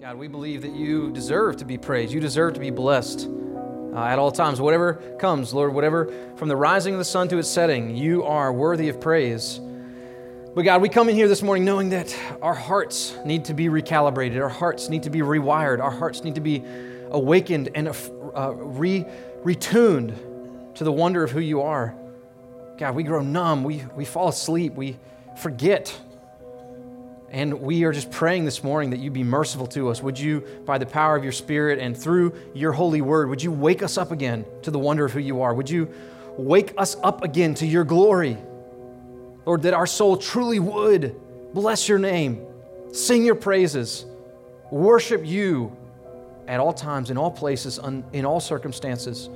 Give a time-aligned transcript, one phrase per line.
[0.00, 2.10] God, we believe that you deserve to be praised.
[2.10, 3.28] You deserve to be blessed
[3.92, 4.58] uh, at all times.
[4.58, 8.50] Whatever comes, Lord, whatever, from the rising of the sun to its setting, you are
[8.50, 9.60] worthy of praise.
[10.54, 13.66] But God, we come in here this morning knowing that our hearts need to be
[13.66, 16.64] recalibrated, our hearts need to be rewired, our hearts need to be
[17.10, 19.04] awakened and uh, re-
[19.44, 20.16] retuned
[20.76, 21.94] to the wonder of who you are.
[22.78, 24.96] God, we grow numb, we, we fall asleep, we
[25.36, 25.94] forget
[27.30, 30.02] and we are just praying this morning that you be merciful to us.
[30.02, 33.52] Would you, by the power of your Spirit and through your holy word, would you
[33.52, 35.54] wake us up again to the wonder of who you are?
[35.54, 35.88] Would you
[36.36, 38.36] wake us up again to your glory?
[39.46, 41.14] Lord, that our soul truly would
[41.54, 42.44] bless your name,
[42.92, 44.04] sing your praises,
[44.72, 45.76] worship you
[46.48, 47.78] at all times, in all places,
[48.12, 49.30] in all circumstances.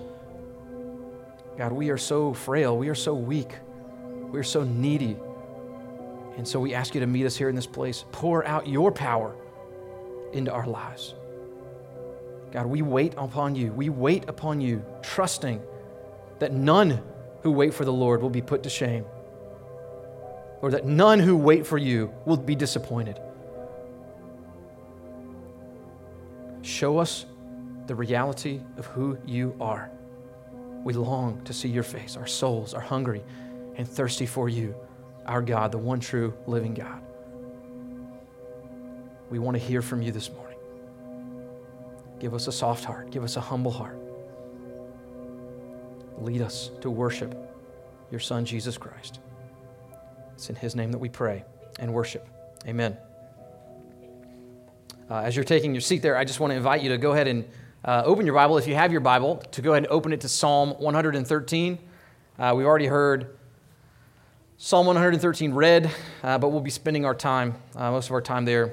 [1.57, 3.53] God, we are so frail, we are so weak,
[4.33, 5.17] we are so needy.
[6.37, 8.05] And so we ask you to meet us here in this place.
[8.13, 9.35] Pour out your power
[10.33, 11.15] into our lives.
[12.53, 13.73] God, we wait upon you.
[13.73, 15.63] We wait upon you, trusting
[16.39, 17.03] that none
[17.43, 19.05] who wait for the Lord will be put to shame,
[20.63, 23.21] or that none who wait for you will be disappointed.
[26.63, 27.27] Show us
[27.87, 29.91] the reality of who you are.
[30.83, 32.17] We long to see your face.
[32.17, 33.23] Our souls are hungry
[33.77, 34.75] and thirsty for you
[35.27, 37.01] our God, the one true living God.
[39.31, 40.59] We want to hear from you this morning.
[42.21, 43.99] Give us a soft heart, give us a humble heart.
[46.19, 47.35] Lead us to worship
[48.11, 49.21] your Son, Jesus Christ.
[50.35, 51.45] It's in His name that we pray
[51.79, 52.29] and worship.
[52.67, 52.97] Amen.
[55.11, 57.13] Uh, as you're taking your seat there, I just want to invite you to go
[57.13, 57.45] ahead and
[57.85, 60.23] uh, open your Bible, if you have your Bible, to go ahead and open it
[60.23, 61.79] to Psalm 113.
[62.39, 63.37] Uh, we've already heard
[64.57, 65.91] Psalm 113 read,
[66.23, 68.73] uh, but we'll be spending our time, uh, most of our time there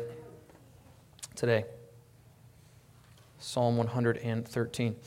[1.35, 1.65] today.
[3.39, 4.95] Psalm 113.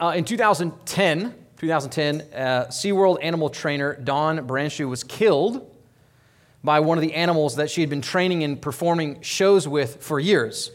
[0.00, 5.68] Uh, in 2010, 2010, uh, SeaWorld animal trainer Dawn Brancheau was killed
[6.62, 10.20] by one of the animals that she had been training and performing shows with for
[10.20, 10.70] years.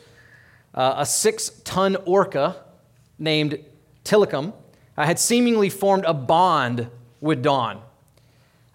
[0.74, 2.58] Uh, a six ton orca
[3.18, 3.64] named
[4.04, 4.54] Tilikum
[4.98, 6.90] uh, had seemingly formed a bond
[7.22, 7.82] with Dawn.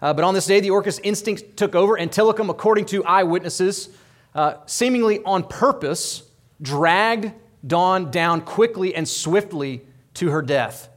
[0.01, 3.89] Uh, but on this day, the orca's instinct took over, and Tilikum, according to eyewitnesses,
[4.35, 6.23] uh, seemingly on purpose,
[6.61, 7.31] dragged
[7.65, 9.81] Dawn down quickly and swiftly
[10.13, 10.89] to her death.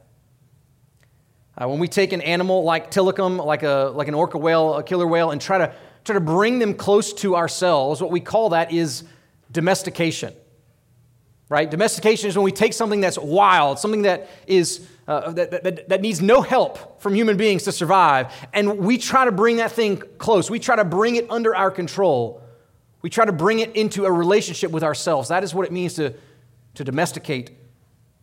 [1.57, 4.83] Uh, when we take an animal like Tilikum, like, a, like an orca whale, a
[4.83, 5.73] killer whale, and try to,
[6.05, 9.03] try to bring them close to ourselves, what we call that is
[9.51, 10.33] domestication.
[11.49, 11.69] Right?
[11.69, 16.01] Domestication is when we take something that's wild, something that is uh, that, that, that
[16.01, 18.31] needs no help from human beings to survive.
[18.53, 20.49] And we try to bring that thing close.
[20.49, 22.41] We try to bring it under our control.
[23.01, 25.27] We try to bring it into a relationship with ourselves.
[25.27, 26.13] That is what it means to,
[26.75, 27.51] to domesticate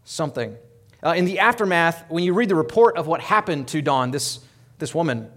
[0.05, 0.57] something.
[1.05, 4.41] Uh, in the aftermath, when you read the report of what happened to Dawn, this,
[4.79, 5.31] this woman,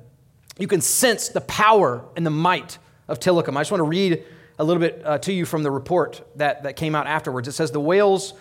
[0.57, 2.77] you can sense the power and the might
[3.09, 3.57] of Tilikum.
[3.57, 4.23] I just want to read
[4.57, 7.49] a little bit uh, to you from the report that, that came out afterwards.
[7.49, 8.35] It says, The whales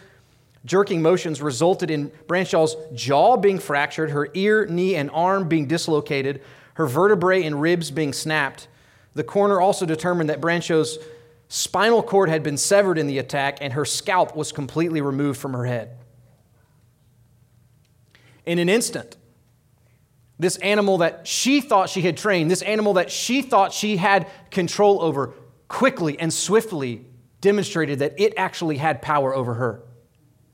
[0.64, 6.42] Jerking motions resulted in Brancheau's jaw being fractured, her ear, knee, and arm being dislocated,
[6.74, 8.68] her vertebrae and ribs being snapped.
[9.14, 10.98] The coroner also determined that Brancheau's
[11.48, 15.52] spinal cord had been severed in the attack and her scalp was completely removed from
[15.52, 15.96] her head.
[18.46, 19.16] In an instant,
[20.38, 24.26] this animal that she thought she had trained, this animal that she thought she had
[24.50, 25.34] control over,
[25.68, 27.04] quickly and swiftly
[27.40, 29.82] demonstrated that it actually had power over her.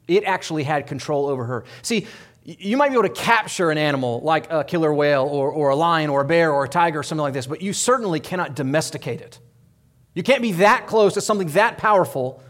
[0.09, 1.65] It actually had control over her.
[1.83, 2.07] See,
[2.45, 5.77] you might be able to capture an animal like a killer whale or, or a
[5.77, 8.55] lion or a bear or a tiger or something like this, but you certainly cannot
[8.55, 9.41] domesticate it.
[10.15, 12.41] You can't be that close to something that powerful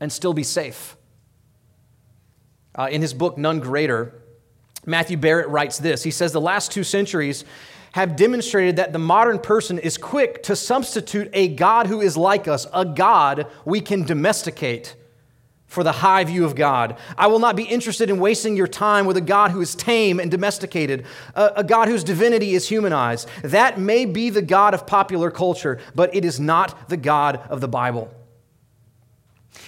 [0.00, 0.96] and still be safe.
[2.76, 4.20] Uh, in his book, None Greater,
[4.84, 6.02] Matthew Barrett writes this.
[6.02, 7.44] He says, The last two centuries
[7.92, 12.48] have demonstrated that the modern person is quick to substitute a God who is like
[12.48, 14.94] us, a God we can domesticate
[15.74, 16.96] for the high view of God.
[17.18, 20.20] I will not be interested in wasting your time with a God who is tame
[20.20, 21.04] and domesticated,
[21.34, 23.28] a, a, God whose divinity is humanized.
[23.42, 27.60] That may be the God of popular culture, but it is not the God of
[27.60, 28.14] the Bible.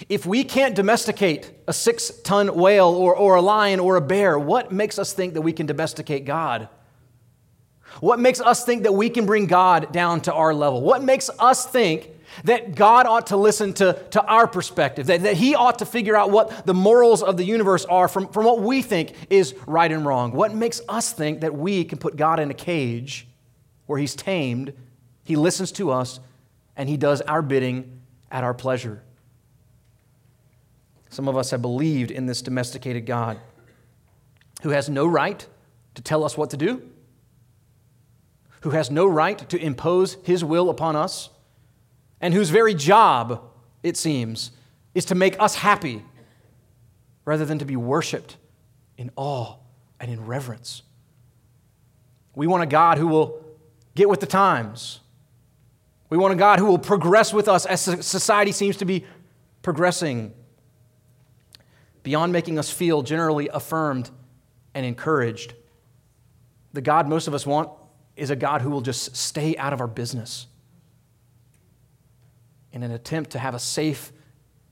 [0.08, 4.38] If we can't domesticate a six ton whale or, or a lion or a bear,
[4.38, 6.68] what makes us think that we can domesticate God?
[8.00, 10.82] What makes us think that we can bring God down to our level?
[10.82, 12.10] What makes us think
[12.44, 16.16] that God ought to listen to, to our perspective, that, that He ought to figure
[16.16, 19.90] out what the morals of the universe are from, from what we think is right
[19.90, 20.32] and wrong.
[20.32, 23.26] What makes us think that we can put God in a cage
[23.86, 24.72] where He's tamed,
[25.24, 26.20] He listens to us,
[26.76, 28.00] and He does our bidding
[28.30, 29.02] at our pleasure?
[31.16, 33.40] some of us have believed in this domesticated God
[34.62, 35.46] who has no right
[35.94, 36.82] to tell us what to do,
[38.60, 41.30] who has no right to impose his will upon us,
[42.20, 43.42] and whose very job,
[43.82, 44.50] it seems,
[44.94, 46.04] is to make us happy
[47.24, 48.36] rather than to be worshiped
[48.96, 49.56] in awe
[50.00, 50.82] and in reverence.
[52.34, 53.44] We want a God who will
[53.94, 55.00] get with the times.
[56.08, 59.04] We want a God who will progress with us as society seems to be
[59.62, 60.32] progressing,
[62.02, 64.10] beyond making us feel generally affirmed
[64.74, 65.54] and encouraged.
[66.72, 67.70] The God most of us want
[68.14, 70.46] is a God who will just stay out of our business
[72.76, 74.12] in an attempt to have a safe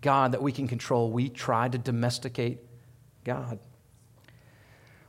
[0.02, 1.10] God that we can control.
[1.10, 2.58] We try to domesticate
[3.24, 3.58] God.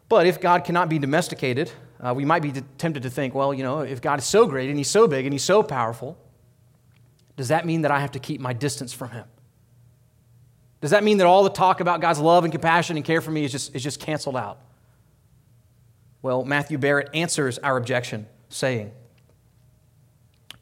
[0.07, 1.69] But if God cannot be domesticated,
[1.99, 4.69] uh, we might be tempted to think, well, you know, if God is so great
[4.69, 6.17] and He's so big and He's so powerful,
[7.35, 9.25] does that mean that I have to keep my distance from Him?
[10.79, 13.31] Does that mean that all the talk about God's love and compassion and care for
[13.31, 14.59] me is just, is just canceled out?
[16.21, 18.93] Well, Matthew Barrett answers our objection, saying,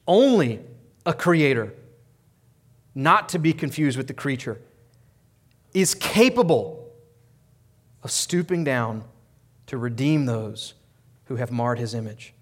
[0.08, 0.62] Only
[1.06, 1.76] a creator,
[2.96, 4.62] not to be confused with the creature,
[5.74, 6.92] is capable
[8.04, 9.04] of stooping down
[9.68, 10.74] to redeem those
[11.26, 12.34] who have marred his image.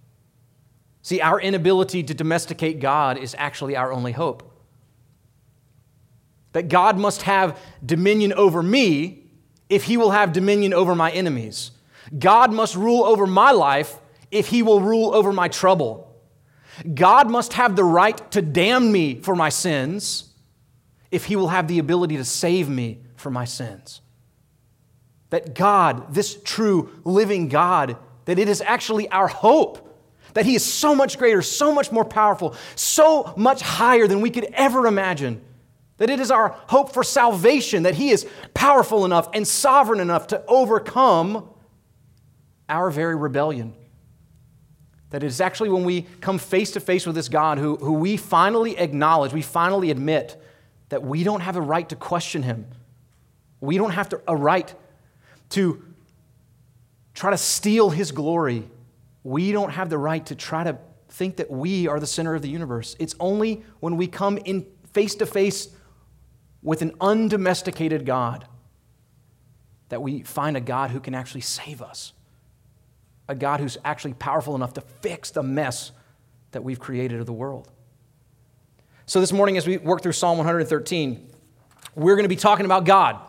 [1.02, 4.48] See, our inability to domesticate God is actually our only hope.
[6.54, 9.24] That God must have dominion over me
[9.70, 11.72] if he will have dominion over my enemies.
[12.18, 13.98] God must rule over my life
[14.32, 16.14] if he will rule over my trouble.
[16.94, 20.31] God must have the right to damn me for my sins
[21.12, 24.02] if he will have the ability to save me for my sins.
[25.30, 29.92] That God, this true living God, that it is actually our hope
[30.34, 34.30] that He is so much greater, so much more powerful, so much higher than we
[34.30, 35.42] could ever imagine.
[35.98, 40.28] That it is our hope for salvation, that He is powerful enough and sovereign enough
[40.28, 41.48] to overcome
[42.70, 43.74] our very rebellion.
[45.10, 47.94] That it is actually when we come face to face with this God who, who
[47.94, 50.41] we finally acknowledge, we finally admit
[50.92, 52.68] that we don't have a right to question Him.
[53.60, 54.74] We don't have to, a right
[55.50, 55.84] to
[57.14, 58.70] try to steal His glory
[59.24, 60.78] we don't have the right to try to
[61.10, 62.96] think that we are the center of the universe.
[63.00, 65.70] It's only when we come in face to face
[66.64, 68.46] with an undomesticated God
[69.90, 72.14] that we find a God who can actually save us,
[73.28, 75.92] a God who's actually powerful enough to fix the mess
[76.52, 77.70] that we've created of the world.
[79.12, 81.30] So, this morning, as we work through Psalm 113,
[81.96, 83.20] we're going to be talking about God.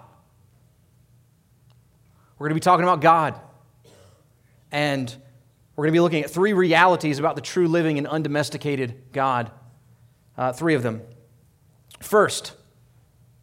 [2.38, 3.34] We're going to be talking about God.
[4.70, 5.12] And
[5.74, 9.50] we're going to be looking at three realities about the true living and undomesticated God.
[10.38, 11.02] Uh, three of them.
[11.98, 12.52] First,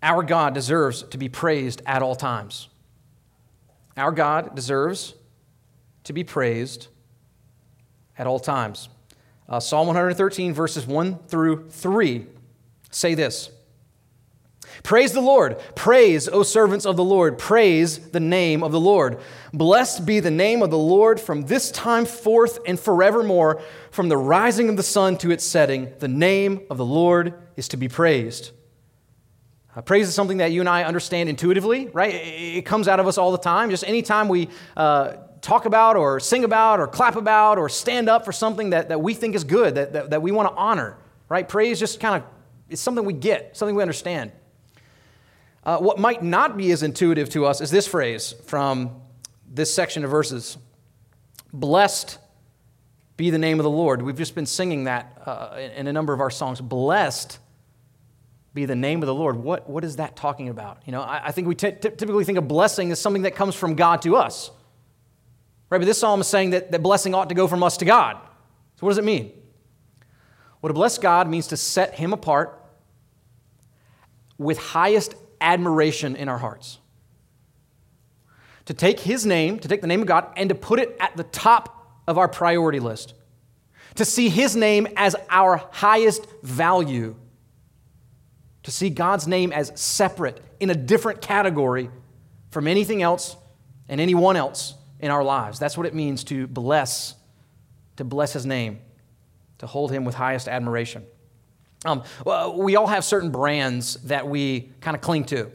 [0.02, 2.70] our God deserves to be praised at all times.
[3.98, 5.14] Our God deserves
[6.06, 6.88] to be praised
[8.18, 8.88] at all times.
[9.50, 12.28] Uh, Psalm 113, verses 1 through 3
[12.92, 13.50] say this
[14.84, 15.60] Praise the Lord.
[15.76, 17.38] Praise, O servants of the Lord.
[17.38, 19.20] Praise the name of the Lord.
[19.54, 23.62] Blessed be the name of the Lord from this time forth and forevermore.
[23.92, 27.68] From the rising of the sun to its setting, the name of the Lord is
[27.70, 28.52] to be praised.
[29.76, 32.14] Uh, praise is something that you and I understand intuitively, right?
[32.14, 33.70] It comes out of us all the time.
[33.70, 38.26] Just anytime we uh, talk about or sing about or clap about or stand up
[38.26, 40.98] for something that, that we think is good, that, that, that we want to honor,
[41.28, 41.48] right?
[41.48, 42.30] Praise just kind of,
[42.70, 44.32] it's something we get, something we understand.
[45.64, 49.02] Uh, what might not be as intuitive to us is this phrase from
[49.52, 50.58] this section of verses
[51.52, 52.20] Blessed
[53.18, 54.02] be the name of the Lord.
[54.02, 56.62] We've just been singing that uh, in a number of our songs.
[56.62, 57.40] Blessed
[58.54, 59.36] be the name of the Lord.
[59.36, 60.82] What, what is that talking about?
[60.86, 63.56] You know, I, I think we t- typically think of blessing as something that comes
[63.56, 64.52] from God to us.
[65.70, 65.78] Right?
[65.78, 68.18] But this psalm is saying that, that blessing ought to go from us to God.
[68.78, 69.32] So what does it mean?
[70.62, 72.56] Well, to bless God means to set Him apart
[74.38, 76.80] with highest admiration in our hearts.
[78.66, 81.16] To take His name, to take the name of God, and to put it at
[81.16, 83.14] the top of our priority list.
[83.96, 87.16] To see His name as our highest value.
[88.64, 91.90] To see God's name as separate, in a different category
[92.52, 93.38] from anything else
[93.88, 95.60] and anyone else in our lives.
[95.60, 97.16] That's what it means to bless,
[97.98, 98.80] to bless His name,
[99.60, 101.06] to hold Him with highest admiration.
[101.86, 105.52] Um, well, we all have certain brands that we kind of cling to,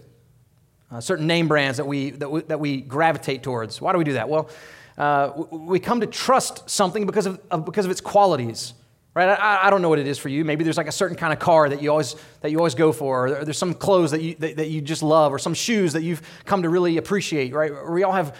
[0.90, 3.80] uh, certain name brands that we, that, we, that we gravitate towards.
[3.80, 4.28] Why do we do that?
[4.28, 4.48] Well,
[4.96, 8.74] uh, we come to trust something because of, of, because of its qualities.
[9.12, 9.28] right?
[9.28, 10.44] I, I, don't know what it is for you.
[10.44, 12.92] Maybe there's like a certain kind of car that you always, that you always go
[12.92, 15.94] for, or there's some clothes that you, that, that you just love, or some shoes
[15.94, 17.72] that you've come to really appreciate, right?
[17.90, 18.36] We all have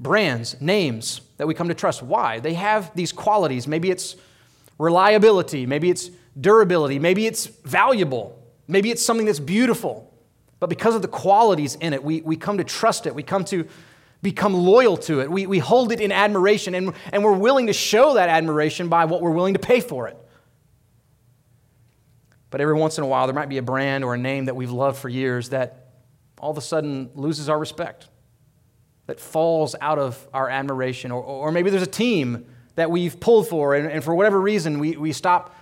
[0.00, 2.02] brands, names that we come to trust.
[2.02, 2.40] Why?
[2.40, 3.68] They have these qualities.
[3.68, 4.16] Maybe it's
[4.78, 10.12] reliability, maybe it's durability, maybe it's valuable, maybe it's something that's beautiful.
[10.58, 13.14] But because of the qualities in it, we, we come to trust it.
[13.14, 13.66] We come to
[14.22, 15.30] become loyal to it.
[15.30, 19.06] We, we hold it in admiration, and, and we're willing to show that admiration by
[19.06, 20.16] what we're willing to pay for it.
[22.50, 24.56] But every once in a while, there might be a brand or a name that
[24.56, 25.92] we've loved for years that
[26.38, 28.08] all of a sudden loses our respect,
[29.10, 31.10] that falls out of our admiration.
[31.10, 34.78] Or, or maybe there's a team that we've pulled for, and, and for whatever reason,
[34.78, 35.52] we, we stop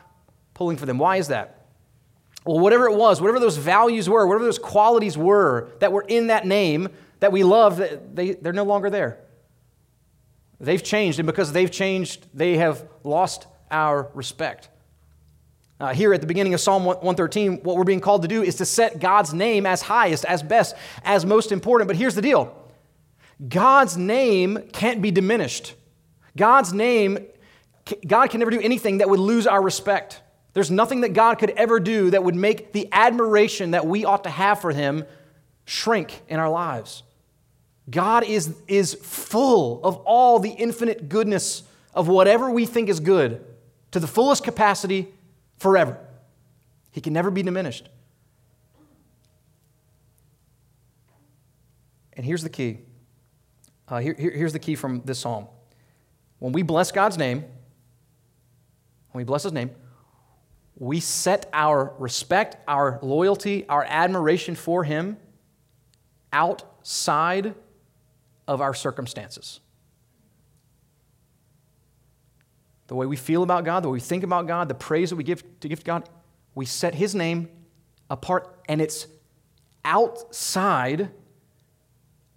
[0.52, 0.98] pulling for them.
[0.98, 1.66] Why is that?
[2.44, 6.26] Well, whatever it was, whatever those values were, whatever those qualities were that were in
[6.26, 6.90] that name,
[7.20, 7.82] that we love,
[8.14, 9.18] they, they're no longer there.
[10.60, 14.68] They've changed, and because they've changed, they have lost our respect.
[15.80, 18.56] Uh, here at the beginning of Psalm 113, what we're being called to do is
[18.56, 21.88] to set God's name as highest, as best, as most important.
[21.88, 22.54] But here's the deal
[23.46, 25.74] God's name can't be diminished.
[26.36, 27.26] God's name,
[28.06, 30.22] God can never do anything that would lose our respect.
[30.54, 34.24] There's nothing that God could ever do that would make the admiration that we ought
[34.24, 35.04] to have for Him
[35.64, 37.02] shrink in our lives.
[37.88, 41.62] God is, is full of all the infinite goodness
[41.94, 43.44] of whatever we think is good
[43.92, 45.08] to the fullest capacity
[45.58, 45.98] forever.
[46.90, 47.88] He can never be diminished.
[52.14, 52.78] And here's the key.
[53.90, 55.46] Uh, here, here, here's the key from this psalm.
[56.38, 57.40] When we bless God's name,
[59.10, 59.70] when we bless His name,
[60.76, 65.16] we set our respect, our loyalty, our admiration for Him
[66.32, 67.54] outside
[68.46, 69.60] of our circumstances.
[72.86, 75.16] The way we feel about God, the way we think about God, the praise that
[75.16, 76.08] we give to give to God,
[76.54, 77.48] we set His name
[78.10, 79.06] apart, and it's
[79.84, 81.10] outside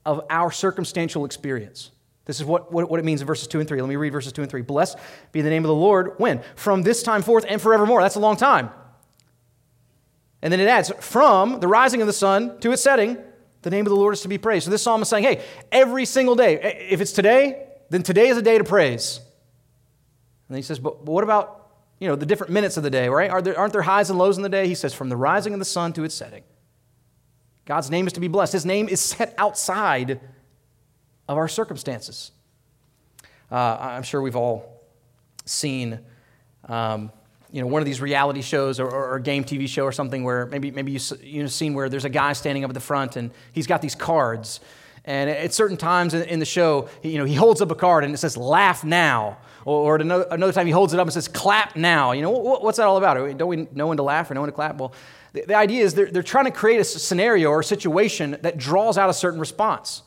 [0.05, 1.91] of our circumstantial experience.
[2.25, 3.81] This is what, what, what, it means in verses 2 and 3.
[3.81, 4.61] Let me read verses 2 and 3.
[4.61, 4.97] Blessed
[5.31, 6.13] be the name of the Lord.
[6.17, 6.41] When?
[6.55, 8.01] From this time forth and forevermore.
[8.01, 8.69] That's a long time.
[10.41, 13.17] And then it adds, from the rising of the sun to its setting,
[13.61, 14.65] the name of the Lord is to be praised.
[14.65, 18.37] So this psalm is saying, hey, every single day, if it's today, then today is
[18.37, 19.19] a day to praise.
[20.47, 21.61] And he says, but, but what about
[22.01, 23.29] you know the different minutes of the day, right?
[23.29, 24.67] Are there, aren't there highs and lows in the day?
[24.67, 26.43] He says, from the rising of the sun to its setting.
[27.71, 28.51] God's name is to be blessed.
[28.51, 30.19] His name is set outside
[31.29, 32.31] of our circumstances.
[33.49, 34.83] Uh, I'm sure we've all
[35.45, 35.97] seen
[36.67, 37.13] um,
[37.49, 40.25] you know, one of these reality shows or, or, or, game TV show or something
[40.25, 42.81] where maybe, maybe you, you know, seen where there's a guy standing up at the
[42.81, 44.59] front and he's got these cards.
[45.05, 48.13] And at certain times in, the show, you know, he holds up a card and
[48.13, 49.37] it says, laugh now.
[49.63, 52.11] Or, or another, another, time he holds it up and says, clap now.
[52.11, 53.37] You know, what, what's that all about?
[53.37, 54.75] Don't we know when to laugh or know when to clap?
[54.75, 54.93] Well,
[55.33, 58.57] the, the idea is they're, they're trying to create a scenario or a situation that
[58.57, 60.03] draws out a certain response.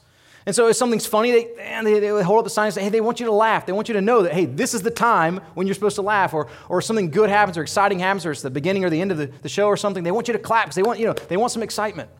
[0.46, 2.90] And so if something's funny, they, they, they hold up the sign and say, hey,
[2.90, 3.64] they want you to laugh.
[3.64, 6.02] They want you to know that, hey, this is the time when you're supposed to
[6.02, 6.34] laugh.
[6.34, 9.10] Or, or something good happens or exciting happens or it's the beginning or the end
[9.10, 10.04] of the, the show or something.
[10.04, 12.10] They want you to clap because they want, you know, they want some excitement.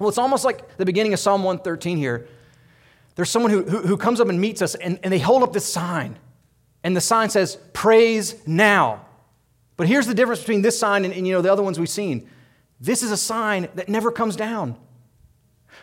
[0.00, 2.26] Well, it's almost like the beginning of Psalm 113 here.
[3.14, 5.52] There's someone who, who, who comes up and meets us and, and they hold up
[5.52, 6.18] this sign.
[6.82, 9.06] And the sign says, praise now.
[9.76, 11.88] But here's the difference between this sign and, and you know, the other ones we've
[11.88, 12.28] seen.
[12.80, 14.76] This is a sign that never comes down.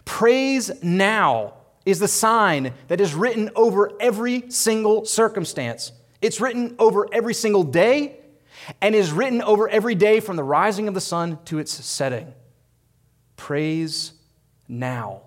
[0.05, 1.53] Praise now
[1.85, 5.91] is the sign that is written over every single circumstance.
[6.21, 8.17] It's written over every single day
[8.81, 12.33] and is written over every day from the rising of the sun to its setting.
[13.37, 14.13] Praise
[14.67, 15.21] now.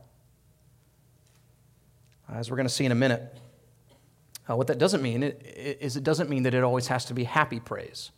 [2.31, 3.37] As we're going to see in a minute,
[4.49, 7.25] uh, what that doesn't mean is it doesn't mean that it always has to be
[7.25, 8.11] happy praise.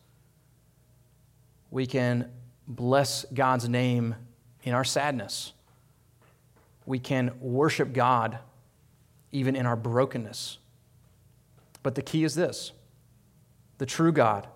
[1.75, 2.31] We can
[2.67, 4.15] bless God's name
[4.63, 5.53] in our sadness
[6.87, 8.39] we can worship God
[9.33, 10.59] even in our brokenness.
[11.83, 12.73] But the key is this
[13.79, 14.47] the true God,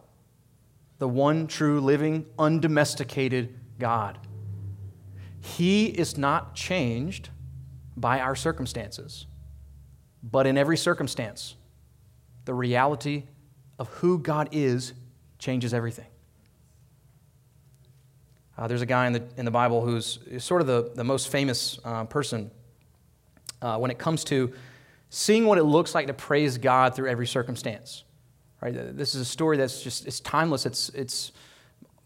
[0.99, 4.19] the one true, living, undomesticated God.
[5.41, 7.31] He is not changed
[7.97, 9.27] by our circumstances,
[10.23, 11.57] but in every circumstance,
[12.45, 13.25] the reality
[13.79, 14.93] of who God is
[15.39, 16.07] changes everything.
[18.59, 21.29] Uh, there's a guy in the, in the Bible who's sort of the, the most
[21.29, 22.51] famous uh, person
[23.63, 24.53] uh, when it comes to
[25.11, 28.03] seeing what it looks like to praise God through every circumstance.
[28.61, 28.75] Right?
[28.75, 30.67] This is a story that's just it's timeless.
[30.67, 31.31] It's, it's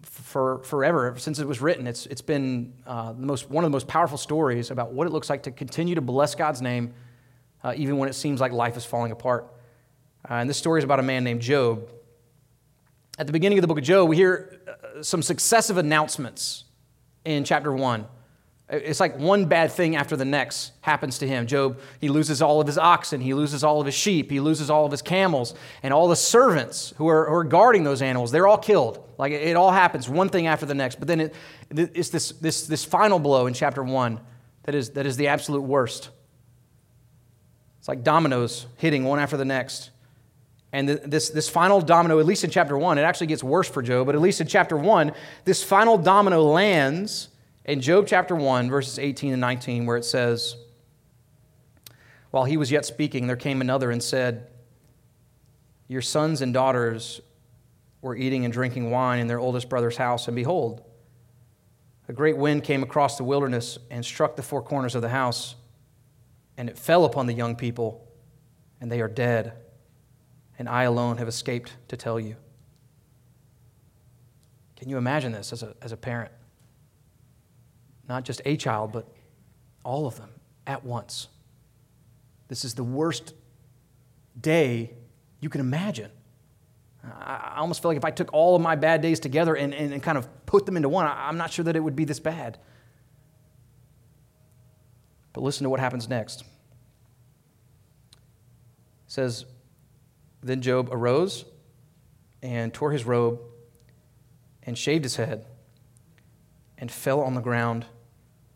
[0.02, 1.86] for forever since it was written.
[1.86, 5.10] It's, it's been uh, the most, one of the most powerful stories about what it
[5.10, 6.92] looks like to continue to bless God's name
[7.64, 9.46] uh, even when it seems like life is falling apart.
[10.28, 11.88] And this story is about a man named Job.
[13.22, 16.64] At the beginning of the book of Job, we hear uh, some successive announcements
[17.24, 18.04] in chapter 1.
[18.68, 21.46] It's like one bad thing after the next happens to him.
[21.46, 24.70] Job, he loses all of his oxen, he loses all of his sheep, he loses
[24.70, 28.32] all of his camels, and all the servants who are, who are guarding those animals,
[28.32, 29.08] they're all killed.
[29.18, 30.98] Like it, all happens one thing after the next.
[30.98, 31.34] But then it,
[31.70, 34.18] it's this, this, this final blow in chapter 1
[34.64, 36.10] that is, that is the absolute worst.
[37.78, 39.91] It's like dominoes hitting one after the next.
[40.72, 43.82] And this, this final domino, at least in chapter 1, it actually gets worse for
[43.82, 45.12] Job, but at least in chapter 1,
[45.44, 47.28] this final domino lands
[47.66, 50.56] in Job chapter 1, verses 18 and 19, where it says,
[52.30, 54.48] While he was yet speaking, there came another and said,
[55.88, 57.20] Your sons and daughters
[58.00, 60.82] were eating and drinking wine in their oldest brother's house, and behold,
[62.08, 65.54] a great wind came across the wilderness and struck the four corners of the house,
[66.56, 68.08] and it fell upon the young people,
[68.80, 69.52] and they are dead,
[70.62, 72.36] and I alone have escaped to tell you.
[74.76, 76.30] Can you imagine this as a, as a parent?
[78.08, 79.08] Not just a child, but
[79.82, 80.30] all of them
[80.64, 81.26] at once.
[82.46, 83.34] This is the worst
[84.40, 84.92] day
[85.40, 86.12] you can imagine.
[87.02, 89.92] I almost feel like if I took all of my bad days together and, and,
[89.92, 92.20] and kind of put them into one, I'm not sure that it would be this
[92.20, 92.56] bad.
[95.32, 96.42] But listen to what happens next.
[96.42, 96.46] It
[99.08, 99.44] says,
[100.42, 101.44] Then Job arose
[102.42, 103.40] and tore his robe
[104.64, 105.46] and shaved his head
[106.76, 107.86] and fell on the ground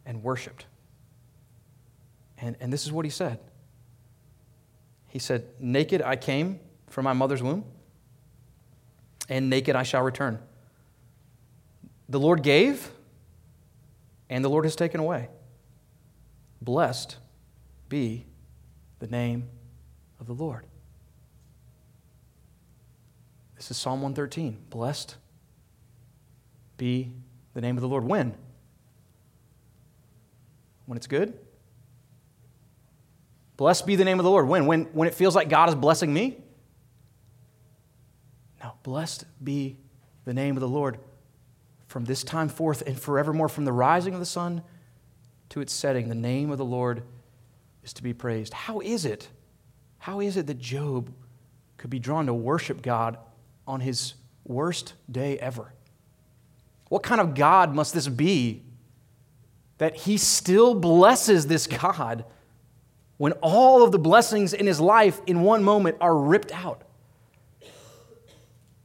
[0.05, 0.67] and worshiped.
[2.39, 3.39] And, and this is what he said
[5.09, 7.65] He said, Naked I came from my mother's womb,
[9.29, 10.39] and naked I shall return.
[12.09, 12.91] The Lord gave,
[14.29, 15.29] and the Lord has taken away.
[16.61, 17.17] Blessed
[17.89, 18.27] be
[18.99, 19.49] the name
[20.21, 20.67] of the Lord.
[23.67, 24.59] This is Psalm 113.
[24.71, 25.17] Blessed
[26.77, 27.11] be
[27.53, 28.05] the name of the Lord.
[28.05, 28.33] When?
[30.85, 31.37] When it's good?
[33.57, 34.47] Blessed be the name of the Lord.
[34.47, 34.67] When?
[34.67, 36.39] When, when it feels like God is blessing me?
[38.63, 39.79] No, blessed be
[40.25, 41.01] the name of the Lord
[41.89, 44.63] from this time forth and forevermore, from the rising of the sun
[45.49, 46.09] to its setting.
[46.09, 47.03] The name of the Lord
[47.83, 48.55] is to be praised.
[48.55, 49.29] How is it?
[49.99, 51.13] How is it that Job
[51.79, 53.19] could be drawn to worship God
[53.67, 55.73] on his worst day ever?
[56.89, 58.63] What kind of God must this be
[59.79, 62.25] that he still blesses this God
[63.19, 66.83] when all of the blessings in his life in one moment are ripped out?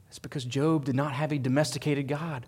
[0.08, 2.46] It's because Job did not have a domesticated God.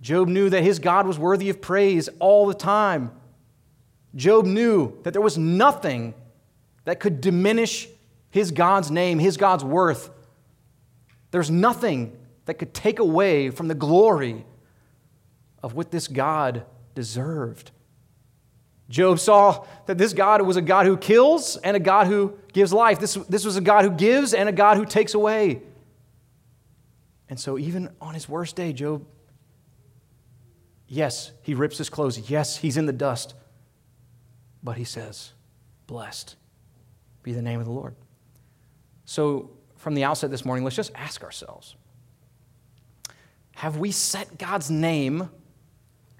[0.00, 3.10] Job knew that his God was worthy of praise all the time.
[4.14, 6.14] Job knew that there was nothing
[6.84, 7.88] that could diminish
[8.30, 10.10] his God's name, his God's worth.
[11.30, 14.46] There's nothing that could take away from the glory
[15.62, 16.64] of what this God
[16.94, 17.70] deserved.
[18.88, 22.72] Job saw that this God was a God who kills and a God who gives
[22.72, 22.98] life.
[22.98, 25.62] This, this was a God who gives and a God who takes away.
[27.28, 29.04] And so, even on his worst day, Job,
[30.86, 32.30] yes, he rips his clothes.
[32.30, 33.34] Yes, he's in the dust.
[34.62, 35.32] But he says,
[35.86, 36.36] Blessed
[37.22, 37.94] be the name of the Lord.
[39.04, 41.76] So, from the outset this morning, let's just ask ourselves
[43.54, 45.30] have we set God's name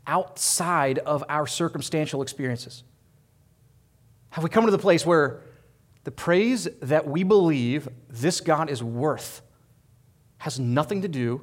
[0.08, 2.82] outside of our circumstantial experiences?
[4.30, 5.42] Have we come to the place where
[6.02, 9.40] the praise that we believe this God is worth
[10.38, 11.42] has nothing to do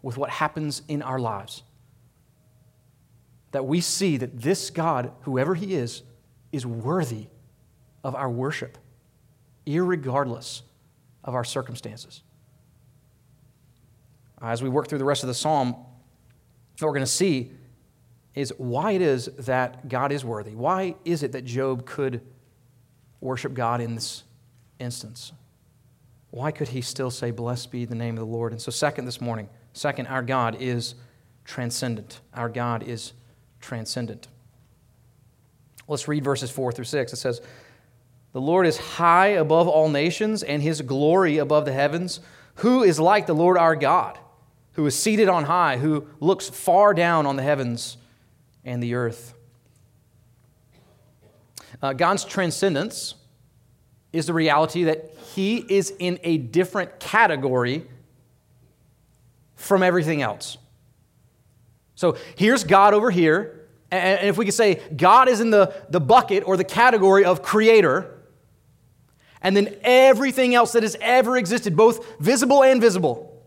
[0.00, 1.62] with what happens in our lives?
[3.50, 6.04] That we see that this God, whoever He is,
[6.52, 7.26] is worthy
[8.02, 8.78] of our worship,
[9.66, 10.62] regardless
[11.28, 12.22] of our circumstances.
[14.40, 15.86] As we work through the rest of the psalm, what
[16.80, 17.52] we're going to see
[18.34, 20.54] is why it is that God is worthy.
[20.54, 22.22] Why is it that Job could
[23.20, 24.24] worship God in this
[24.78, 25.32] instance?
[26.30, 28.52] Why could he still say, Blessed be the name of the Lord?
[28.52, 30.94] And so, second, this morning, second, our God is
[31.44, 32.20] transcendent.
[32.32, 33.12] Our God is
[33.60, 34.28] transcendent.
[35.88, 37.12] Let's read verses 4 through 6.
[37.12, 37.42] It says,
[38.32, 42.20] The Lord is high above all nations, and his glory above the heavens.
[42.56, 44.18] Who is like the Lord our God?
[44.78, 47.96] who is seated on high, who looks far down on the heavens
[48.64, 49.34] and the earth.
[51.82, 53.16] Uh, God's transcendence
[54.12, 57.88] is the reality that He is in a different category
[59.56, 60.58] from everything else.
[61.96, 63.66] So here's God over here.
[63.90, 67.42] And if we could say God is in the, the bucket or the category of
[67.42, 68.17] creator,
[69.42, 73.42] and then everything else that has ever existed, both visible and visible,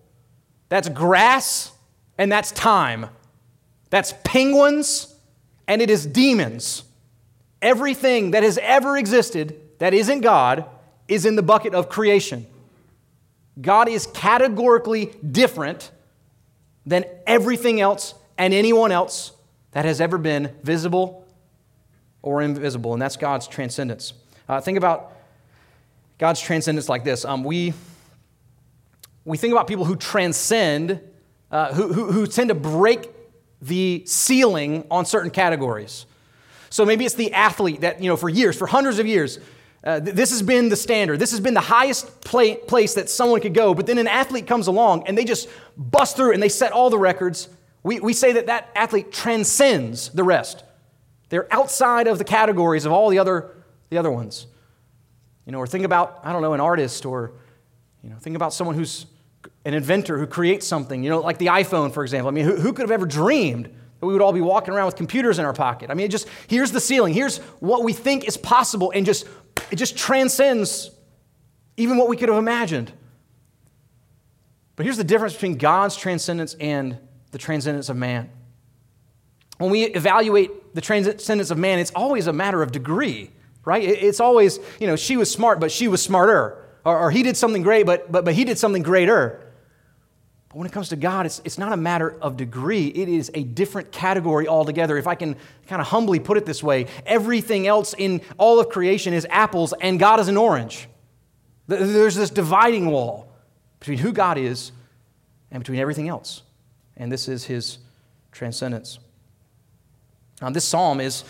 [0.69, 1.71] that's grass,
[2.17, 3.07] and that's time.
[3.89, 5.13] That's penguins,
[5.67, 6.83] and it is demons.
[7.61, 10.65] Everything that has ever existed that isn't God
[11.07, 12.47] is in the bucket of creation.
[13.59, 15.91] God is categorically different
[16.85, 19.33] than everything else and anyone else
[19.71, 21.27] that has ever been visible
[22.21, 24.13] or invisible, and that's God's transcendence.
[24.47, 25.13] Uh, think about
[26.21, 27.25] God's transcendence like this.
[27.25, 27.73] Um, we,
[29.25, 31.01] we think about people who transcend,
[31.49, 33.09] uh, who, who, who tend to break
[33.59, 36.05] the ceiling on certain categories.
[36.69, 39.39] So maybe it's the athlete that, you know, for years, for hundreds of years,
[39.83, 41.17] uh, this has been the standard.
[41.17, 43.73] This has been the highest pla- place that someone could go.
[43.73, 46.91] But then an athlete comes along and they just bust through and they set all
[46.91, 47.49] the records.
[47.81, 50.63] We, we say that that athlete transcends the rest.
[51.29, 53.55] They're outside of the categories of all the other,
[53.89, 54.45] the other ones.
[55.51, 57.33] You know, or think about, I don't know, an artist or,
[58.01, 59.05] you know, think about someone who's
[59.65, 62.29] an inventor who creates something, you know, like the iPhone, for example.
[62.29, 64.85] I mean, who, who could have ever dreamed that we would all be walking around
[64.85, 65.91] with computers in our pocket?
[65.91, 67.13] I mean, just, here's the ceiling.
[67.13, 69.27] Here's what we think is possible, and just,
[69.71, 70.89] it just transcends
[71.75, 72.93] even what we could have imagined.
[74.77, 76.97] But here's the difference between God's transcendence and
[77.31, 78.29] the transcendence of man.
[79.57, 83.31] When we evaluate the transcendence of man, it's always a matter of degree
[83.65, 83.83] right?
[83.83, 86.57] It's always, you know, she was smart, but she was smarter.
[86.83, 89.39] Or, or, he did something great, but, but, but he did something greater.
[90.49, 92.87] But when it comes to God, it's, it's not a matter of degree.
[92.87, 94.97] It is a different category altogether.
[94.97, 95.35] If I can
[95.67, 99.73] kind of humbly put it this way, everything else in all of creation is apples,
[99.79, 100.87] and God is an orange.
[101.67, 103.31] There's this dividing wall
[103.79, 104.71] between who God is
[105.51, 106.41] and between everything else.
[106.97, 107.77] And this is his
[108.31, 108.99] transcendence.
[110.41, 111.23] Now, this psalm is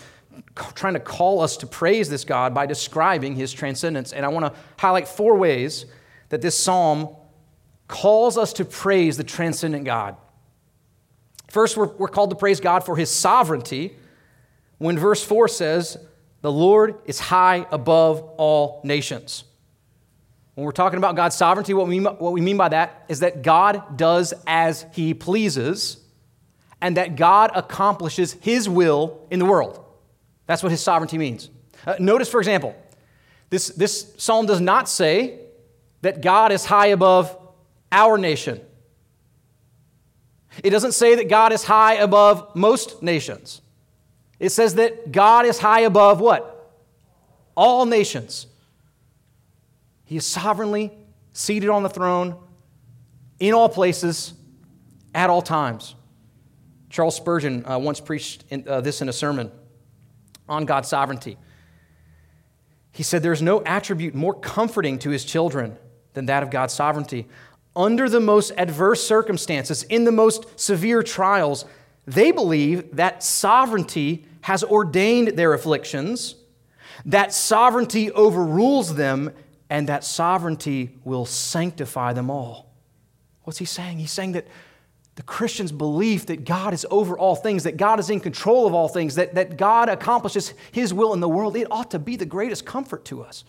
[0.74, 4.12] trying to call us to praise this God by describing his transcendence.
[4.12, 5.86] And I want to highlight four ways
[6.28, 7.14] that this psalm
[7.88, 10.16] calls us to praise the transcendent God.
[11.48, 13.96] First, we're, we're called to praise God for his sovereignty
[14.78, 15.98] when verse 4 says,
[16.40, 19.44] The Lord is high above all nations.
[20.54, 23.42] When we're talking about God's sovereignty, what we, what we mean by that is that
[23.42, 25.98] God does as he pleases
[26.80, 29.81] and that God accomplishes his will in the world.
[30.52, 31.48] That's what his sovereignty means.
[31.86, 32.76] Uh, notice, for example,
[33.48, 35.40] this, this psalm does not say
[36.02, 37.34] that God is high above
[37.90, 38.60] our nation.
[40.62, 43.62] It doesn't say that God is high above most nations.
[44.38, 46.70] It says that God is high above what?
[47.56, 48.46] All nations.
[50.04, 50.92] He is sovereignly
[51.32, 52.36] seated on the throne
[53.40, 54.34] in all places
[55.14, 55.94] at all times.
[56.90, 59.50] Charles Spurgeon uh, once preached in, uh, this in a sermon
[60.48, 61.36] on God's sovereignty.
[62.92, 65.76] He said, There's no attribute more comforting to his children
[66.14, 67.26] than that of God's sovereignty.
[67.74, 71.64] Under the most adverse circumstances, in the most severe trials,
[72.06, 76.34] they believe that sovereignty has ordained their afflictions,
[77.06, 79.32] that sovereignty overrules them,
[79.70, 82.74] and that sovereignty will sanctify them all.
[83.44, 83.98] What's he saying?
[83.98, 84.46] He's saying that
[85.22, 88.74] the Christian's belief that God is over all things, that God is in control of
[88.74, 92.16] all things, that, that God accomplishes His will in the world, it ought to be
[92.16, 93.44] the greatest comfort to us.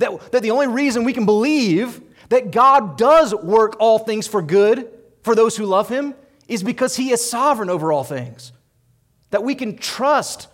[0.00, 4.42] That, that the only reason we can believe that God does work all things for
[4.42, 4.90] good
[5.22, 6.14] for those who love Him
[6.46, 8.52] is because He is sovereign over all things.
[9.30, 10.48] That we can trust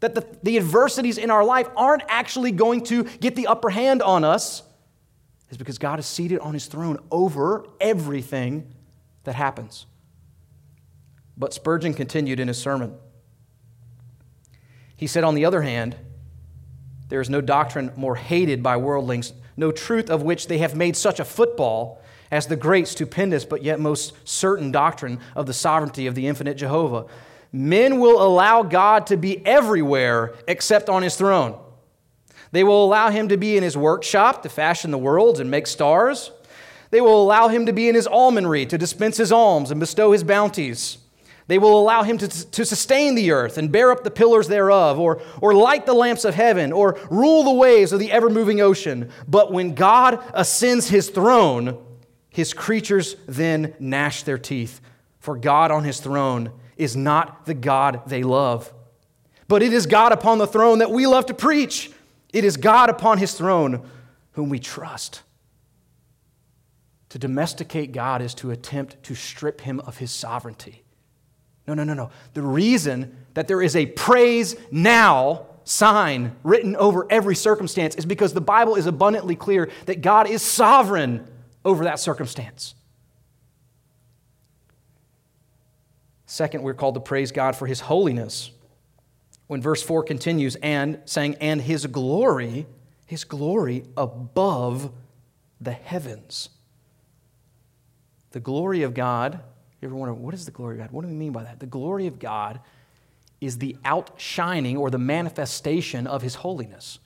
[0.00, 4.02] that the, the adversities in our life aren't actually going to get the upper hand
[4.02, 4.64] on us,
[5.50, 8.73] is because God is seated on His throne over everything
[9.24, 9.86] that happens.
[11.36, 12.94] But Spurgeon continued in his sermon.
[14.96, 15.96] He said, on the other hand,
[17.08, 20.96] there is no doctrine more hated by worldlings, no truth of which they have made
[20.96, 26.06] such a football as the great, stupendous, but yet most certain doctrine of the sovereignty
[26.06, 27.06] of the infinite Jehovah.
[27.52, 31.58] Men will allow God to be everywhere except on his throne.
[32.50, 35.66] They will allow him to be in his workshop to fashion the worlds and make
[35.66, 36.30] stars.
[36.94, 40.12] They will allow him to be in his almonry, to dispense his alms and bestow
[40.12, 40.98] his bounties.
[41.48, 45.00] They will allow him to, to sustain the earth and bear up the pillars thereof,
[45.00, 48.60] or, or light the lamps of heaven, or rule the waves of the ever moving
[48.60, 49.10] ocean.
[49.26, 51.84] But when God ascends his throne,
[52.30, 54.80] his creatures then gnash their teeth,
[55.18, 58.72] for God on his throne is not the God they love.
[59.48, 61.90] But it is God upon the throne that we love to preach.
[62.32, 63.90] It is God upon his throne
[64.34, 65.22] whom we trust.
[67.14, 70.82] To domesticate God is to attempt to strip him of his sovereignty.
[71.64, 72.10] No, no, no, no.
[72.32, 78.34] The reason that there is a praise now sign written over every circumstance is because
[78.34, 81.30] the Bible is abundantly clear that God is sovereign
[81.64, 82.74] over that circumstance.
[86.26, 88.50] Second, we're called to praise God for his holiness.
[89.46, 92.66] When verse 4 continues, and saying, and his glory,
[93.06, 94.90] his glory above
[95.60, 96.48] the heavens.
[98.34, 99.38] The glory of God,
[99.80, 100.90] you ever wonder, what is the glory of God?
[100.90, 101.60] What do we mean by that?
[101.60, 102.58] The glory of God
[103.40, 106.98] is the outshining or the manifestation of his holiness.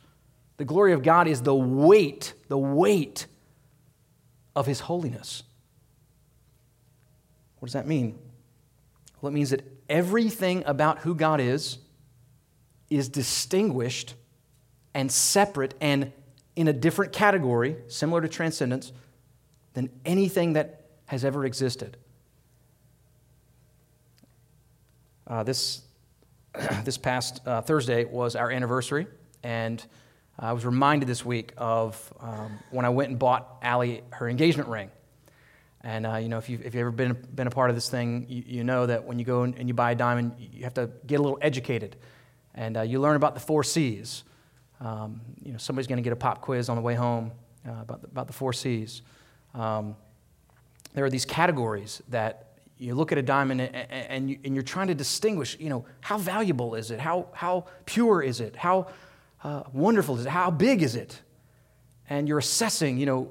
[0.56, 3.26] The glory of God is the weight, the weight
[4.56, 5.42] of his holiness.
[7.58, 8.18] What does that mean?
[9.20, 11.76] Well, it means that everything about who God is
[12.88, 14.14] is distinguished
[14.94, 16.10] and separate and
[16.56, 18.92] in a different category, similar to transcendence,
[19.74, 20.77] than anything that
[21.08, 21.96] has ever existed.
[25.26, 25.82] Uh, this,
[26.84, 29.06] this past uh, Thursday was our anniversary,
[29.42, 29.84] and
[30.38, 34.68] I was reminded this week of um, when I went and bought Allie her engagement
[34.68, 34.90] ring.
[35.80, 37.88] And uh, you know, if you've, if you've ever been, been a part of this
[37.88, 40.74] thing, you, you know that when you go and you buy a diamond, you have
[40.74, 41.96] to get a little educated.
[42.54, 44.24] And uh, you learn about the four C's.
[44.80, 47.32] Um, you know, somebody's going to get a pop quiz on the way home
[47.66, 49.02] uh, about, the, about the four C's.
[49.54, 49.96] Um,
[50.98, 54.88] there are these categories that you look at a diamond and, and, you, you're trying
[54.88, 56.98] to distinguish, you know, how valuable is it?
[56.98, 58.56] How, how pure is it?
[58.56, 58.88] How
[59.44, 60.28] uh, wonderful is it?
[60.28, 61.22] How big is it?
[62.10, 63.30] And you're assessing, you know,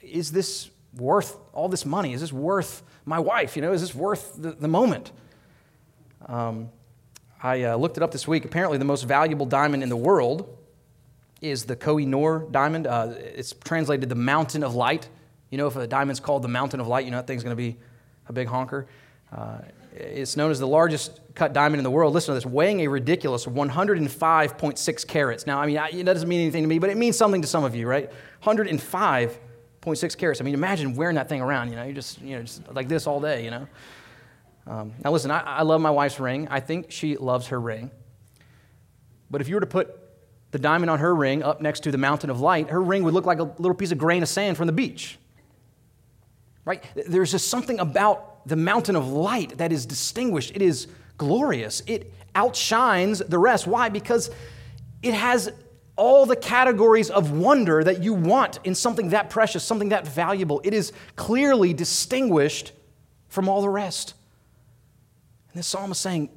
[0.00, 2.14] is this worth all this money?
[2.14, 3.54] Is this worth my wife?
[3.54, 5.12] You know, is this worth the, the moment?
[6.24, 6.70] Um,
[7.42, 8.46] I uh, looked it up this week.
[8.46, 10.56] Apparently, the most valuable diamond in the world
[11.42, 12.86] is the Koh i Noor diamond.
[12.86, 15.10] Uh, it's translated the mountain of light.
[15.54, 17.56] You know, if a diamond's called the mountain of light, you know that thing's going
[17.56, 17.76] to be
[18.28, 18.88] a big honker.
[19.30, 19.58] Uh,
[19.94, 22.12] it's known as the largest cut diamond in the world.
[22.12, 25.46] Listen to this, weighing a ridiculous 105.6 carats.
[25.46, 27.62] Now, I mean, that doesn't mean anything to me, but it means something to some
[27.62, 28.10] of you, right?
[28.42, 30.40] 105.6 carats.
[30.40, 32.88] I mean, imagine wearing that thing around, you know, you just, you know, just like
[32.88, 33.68] this all day, you know.
[34.66, 36.48] Um, now, listen, I, I love my wife's ring.
[36.50, 37.92] I think she loves her ring.
[39.30, 39.96] But if you were to put
[40.50, 43.14] the diamond on her ring up next to the mountain of light, her ring would
[43.14, 45.16] look like a little piece of grain of sand from the beach.
[46.64, 46.82] Right?
[46.94, 50.52] There's just something about the mountain of light that is distinguished.
[50.54, 50.86] It is
[51.18, 51.82] glorious.
[51.86, 53.66] It outshines the rest.
[53.66, 53.88] Why?
[53.88, 54.30] Because
[55.02, 55.52] it has
[55.96, 60.60] all the categories of wonder that you want in something that precious, something that valuable.
[60.64, 62.72] It is clearly distinguished
[63.28, 64.14] from all the rest.
[65.52, 66.30] And this psalm is saying,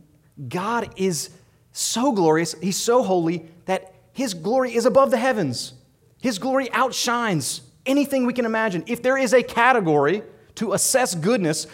[0.48, 1.32] God is
[1.72, 5.74] so glorious, He's so holy that His glory is above the heavens.
[6.22, 8.84] His glory outshines anything we can imagine.
[8.88, 10.22] If there is a category
[10.56, 11.68] to assess goodness,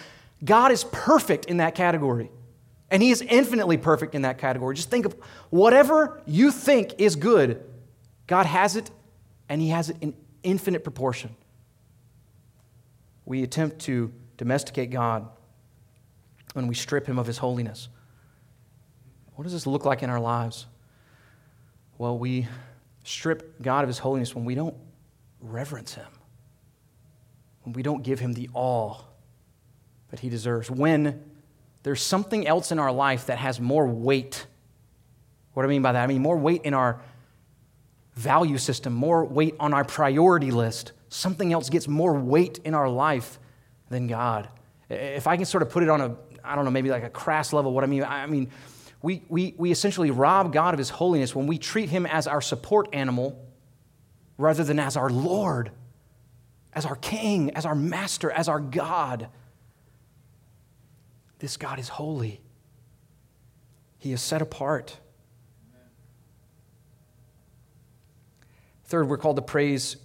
[0.43, 2.31] God is perfect in that category.
[2.89, 4.75] And He is infinitely perfect in that category.
[4.75, 5.15] Just think of
[5.49, 7.63] whatever you think is good,
[8.27, 8.91] God has it,
[9.49, 11.35] and He has it in infinite proportion.
[13.25, 15.27] We attempt to domesticate God
[16.53, 17.87] when we strip Him of His holiness.
[19.35, 20.67] What does this look like in our lives?
[21.97, 22.47] Well, we
[23.03, 24.75] strip God of His holiness when we don't
[25.43, 26.07] reverence Him,
[27.63, 28.97] when we don't give Him the awe
[30.09, 31.21] that He deserves, when
[31.83, 34.45] there's something else in our life that has more weight.
[35.53, 36.03] What do I mean by that?
[36.03, 37.01] I mean more weight in our
[38.15, 40.93] value system, more weight on our priority list.
[41.09, 43.37] Something else gets more weight in our life
[43.89, 44.47] than God.
[44.89, 47.09] If I can sort of put it on a, I don't know, maybe like a
[47.09, 48.49] crass level, what I mean, I mean,
[49.01, 52.41] we, we, we essentially rob God of his holiness when we treat him as our
[52.41, 53.37] support animal
[54.37, 55.71] rather than as our Lord,
[56.73, 59.27] as our King, as our Master, as our God.
[61.39, 62.41] This God is holy.
[63.97, 64.97] He is set apart.
[68.85, 69.97] Third, we're called to praise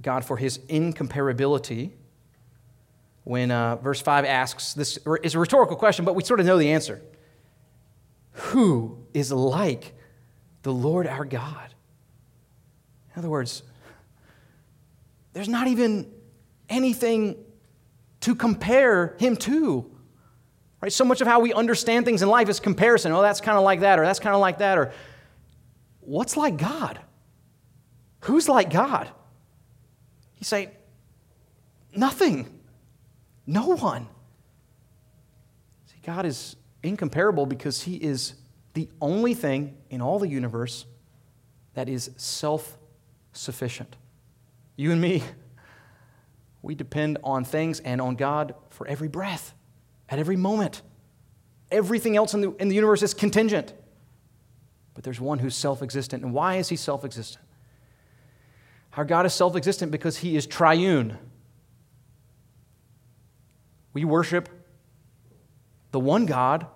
[0.00, 1.92] God for his incomparability.
[3.24, 6.58] When uh, verse 5 asks, this is a rhetorical question, but we sort of know
[6.58, 7.00] the answer.
[8.32, 9.94] Who is like
[10.62, 11.73] the Lord our God?
[13.14, 13.62] In other words,
[15.32, 16.10] there's not even
[16.68, 17.36] anything
[18.20, 19.90] to compare him to.
[20.80, 20.92] Right?
[20.92, 23.12] So much of how we understand things in life is comparison.
[23.12, 24.92] Oh, that's kind of like that, or that's kind of like that, or
[26.00, 26.98] what's like God?
[28.20, 29.08] Who's like God?
[30.34, 30.70] He say,
[31.94, 32.60] nothing.
[33.46, 34.08] No one.
[35.86, 38.34] See, God is incomparable because He is
[38.74, 40.86] the only thing in all the universe
[41.74, 42.76] that is self
[43.36, 43.96] sufficient.
[44.76, 45.22] You and me,
[46.62, 49.54] we depend on things and on God for every breath,
[50.08, 50.82] at every moment.
[51.70, 53.72] Everything else in the, in the universe is contingent.
[54.94, 56.22] But there's one who's self existent.
[56.22, 57.44] And why is he self existent?
[58.96, 61.18] Our God is self existent because he is triune.
[63.92, 64.48] We worship
[65.90, 66.66] the one God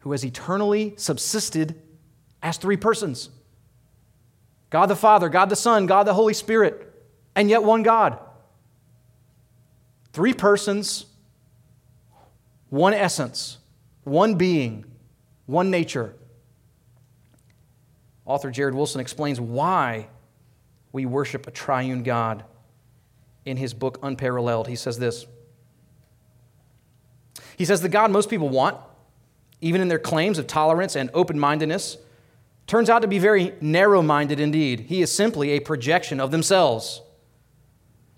[0.00, 1.80] who has eternally subsisted
[2.42, 3.30] as three persons
[4.70, 6.94] God the Father, God the Son, God the Holy Spirit,
[7.34, 8.18] and yet one God.
[10.12, 11.06] Three persons,
[12.68, 13.58] one essence,
[14.04, 14.84] one being,
[15.46, 16.14] one nature.
[18.24, 20.08] Author Jared Wilson explains why
[20.92, 22.44] we worship a triune God
[23.44, 24.68] in his book Unparalleled.
[24.68, 25.26] He says this
[27.56, 28.76] He says, The God most people want,
[29.60, 31.96] even in their claims of tolerance and open mindedness,
[32.70, 34.78] turns out to be very narrow minded indeed.
[34.78, 37.02] He is simply a projection of themselves.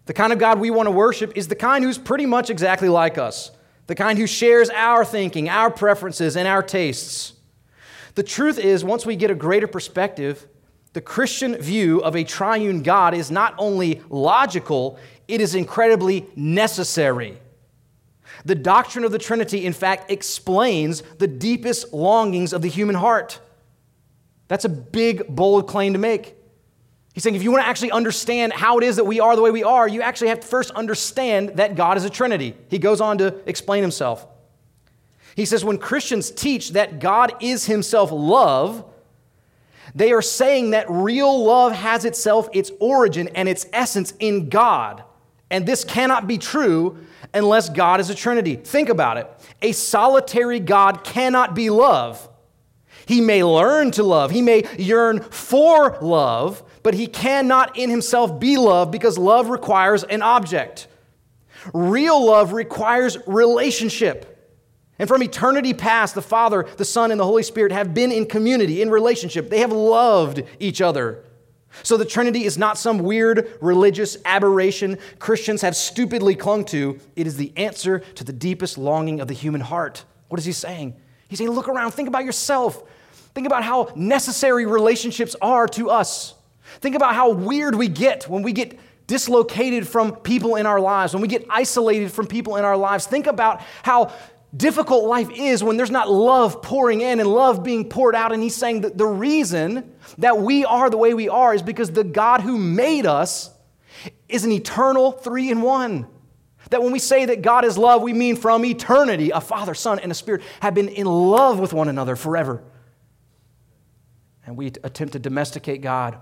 [0.05, 2.91] The kind of God we want to worship is the kind who's pretty much exactly
[2.91, 3.51] like us,
[3.87, 7.33] the kind who shares our thinking, our preferences, and our tastes.
[8.15, 10.47] The truth is, once we get a greater perspective,
[10.93, 17.38] the Christian view of a triune God is not only logical, it is incredibly necessary.
[18.45, 23.41] The doctrine of the Trinity, in fact, explains the deepest longings of the human heart.
[24.53, 26.37] That's a big, bold claim to make.
[27.15, 29.41] He's saying if you want to actually understand how it is that we are the
[29.41, 32.55] way we are, you actually have to first understand that God is a Trinity.
[32.69, 34.27] He goes on to explain himself.
[35.37, 38.85] He says, when Christians teach that God is himself love,
[39.95, 45.03] they are saying that real love has itself, its origin, and its essence in God.
[45.51, 46.99] And this cannot be true
[47.33, 48.57] unless God is a Trinity.
[48.57, 49.31] Think about it.
[49.62, 52.29] A solitary God cannot be love.
[53.07, 58.38] He may learn to love, he may yearn for love, but he cannot in himself
[58.41, 60.88] be love because love requires an object.
[61.73, 64.29] Real love requires relationship.
[64.99, 68.27] And from eternity past, the Father, the Son, and the Holy Spirit have been in
[68.27, 69.49] community, in relationship.
[69.49, 71.25] They have loved each other.
[71.83, 77.01] So the Trinity is not some weird religious aberration Christians have stupidly clung to.
[77.17, 80.05] It is the answer to the deepest longing of the human heart.
[80.29, 80.95] What is he saying?
[81.33, 82.85] He's saying, look around, think about yourself.
[83.35, 86.35] Think about how necessary relationships are to us.
[86.83, 91.14] Think about how weird we get when we get dislocated from people in our lives,
[91.14, 93.07] when we get isolated from people in our lives.
[93.07, 94.12] Think about how
[94.55, 98.33] difficult life is when there's not love pouring in and love being poured out.
[98.33, 101.90] And he's saying that the reason that we are the way we are is because
[101.92, 103.51] the God who made us
[104.29, 106.07] is an eternal three in one.
[106.73, 109.99] That when we say that God is love, we mean from eternity, a Father, Son,
[109.99, 112.63] and a Spirit have been in love with one another forever.
[114.47, 116.19] And we attempt to domesticate God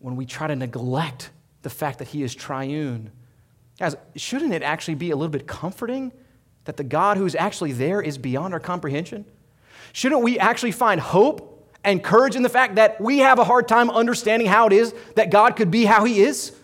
[0.00, 1.30] when we try to neglect
[1.62, 3.12] the fact that He is triune.
[3.78, 6.10] Guys, shouldn't it actually be a little bit comforting
[6.64, 9.24] that the God who's actually there is beyond our comprehension?
[9.92, 13.68] Shouldn't we actually find hope and courage in the fact that we have a hard
[13.68, 16.56] time understanding how it is that God could be how He is?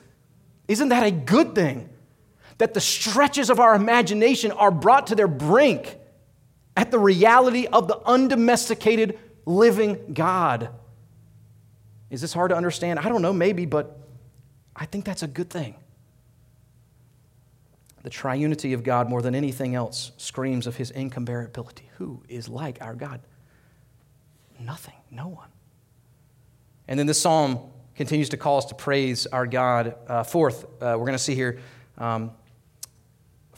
[0.66, 1.88] Isn't that a good thing?
[2.60, 5.96] That the stretches of our imagination are brought to their brink
[6.76, 10.68] at the reality of the undomesticated living God.
[12.10, 12.98] Is this hard to understand?
[12.98, 13.98] I don't know, maybe, but
[14.76, 15.74] I think that's a good thing.
[18.02, 21.84] The triunity of God, more than anything else, screams of his incomparability.
[21.96, 23.20] Who is like our God?
[24.58, 25.48] Nothing, no one.
[26.88, 27.58] And then this psalm
[27.94, 29.94] continues to call us to praise our God.
[30.06, 31.58] Uh, fourth, uh, we're going to see here
[31.96, 32.32] um,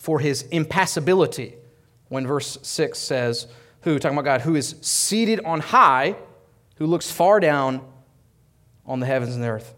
[0.02, 1.54] for his impassibility,
[2.08, 3.46] when verse 6 says,
[3.82, 6.16] Who, talking about God, who is seated on high,
[6.74, 7.86] who looks far down
[8.84, 9.76] on the heavens and the earth.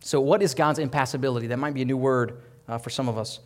[0.00, 1.46] So, what is God's impassibility?
[1.46, 3.40] That might be a new word uh, for some of us.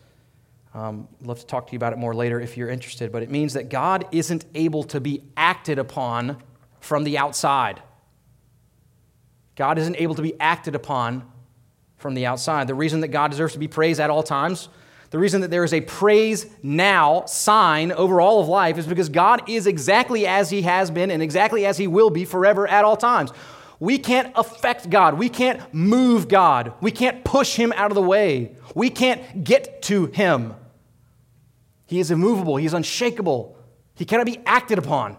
[0.73, 3.23] Um, I'd love to talk to you about it more later if you're interested, but
[3.23, 6.43] it means that God isn't able to be acted upon
[6.81, 7.81] from the outside.
[9.55, 11.23] God isn't able to be acted upon
[11.95, 12.67] from the outside.
[12.67, 14.67] The reason that God deserves to be praised at all times,
[15.11, 19.09] the reason that there is a praise now sign over all of life is because
[19.09, 22.83] God is exactly as He has been and exactly as He will be forever at
[22.83, 23.31] all times.
[23.81, 25.17] We can't affect God.
[25.17, 26.73] We can't move God.
[26.81, 28.55] We can't push him out of the way.
[28.75, 30.53] We can't get to him.
[31.87, 33.57] He is immovable, he is unshakable.
[33.95, 35.17] He cannot be acted upon.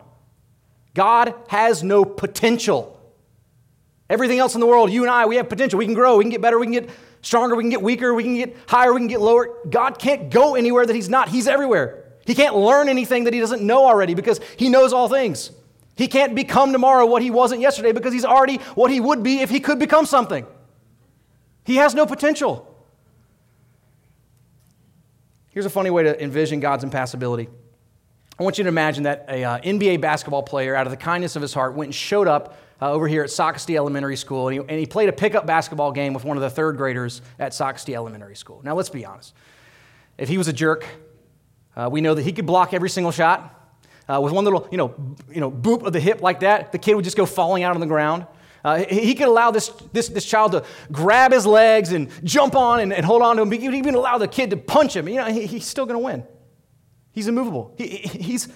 [0.95, 3.01] God has no potential.
[4.12, 5.78] Everything else in the world, you and I, we have potential.
[5.78, 6.90] We can grow, we can get better, we can get
[7.22, 9.48] stronger, we can get weaker, we can get higher, we can get lower.
[9.70, 11.30] God can't go anywhere that He's not.
[11.30, 12.04] He's everywhere.
[12.26, 15.50] He can't learn anything that He doesn't know already because He knows all things.
[15.96, 19.40] He can't become tomorrow what he wasn't yesterday because he's already what he would be
[19.40, 20.46] if he could become something.
[21.64, 22.68] He has no potential.
[25.50, 27.48] Here's a funny way to envision God's impassibility.
[28.38, 31.36] I want you to imagine that a uh, NBA basketball player, out of the kindness
[31.36, 34.55] of his heart, went and showed up uh, over here at Socastee Elementary School, and
[34.55, 37.53] he, and he played a pickup basketball game with one of the third graders at
[37.53, 38.61] Socastee Elementary School.
[38.62, 39.35] Now, let's be honest.
[40.18, 40.85] If he was a jerk,
[41.74, 43.39] Uh, we know that he could block every single shot.
[44.07, 44.95] Uh, with one little, you know,
[45.30, 47.74] you know, boop of the hip like that, the kid would just go falling out
[47.74, 48.26] on the ground.
[48.62, 52.80] Uh, he could allow this, this, this child to grab his legs and jump on
[52.80, 53.51] and, and hold on to him.
[53.51, 55.09] He could even allow the kid to punch him.
[55.09, 56.24] You know, he, he's still going to win.
[57.11, 57.74] He's immovable.
[57.78, 57.87] He,
[58.28, 58.49] he's,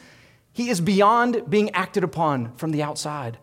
[0.52, 3.38] he is beyond being acted upon from the outside.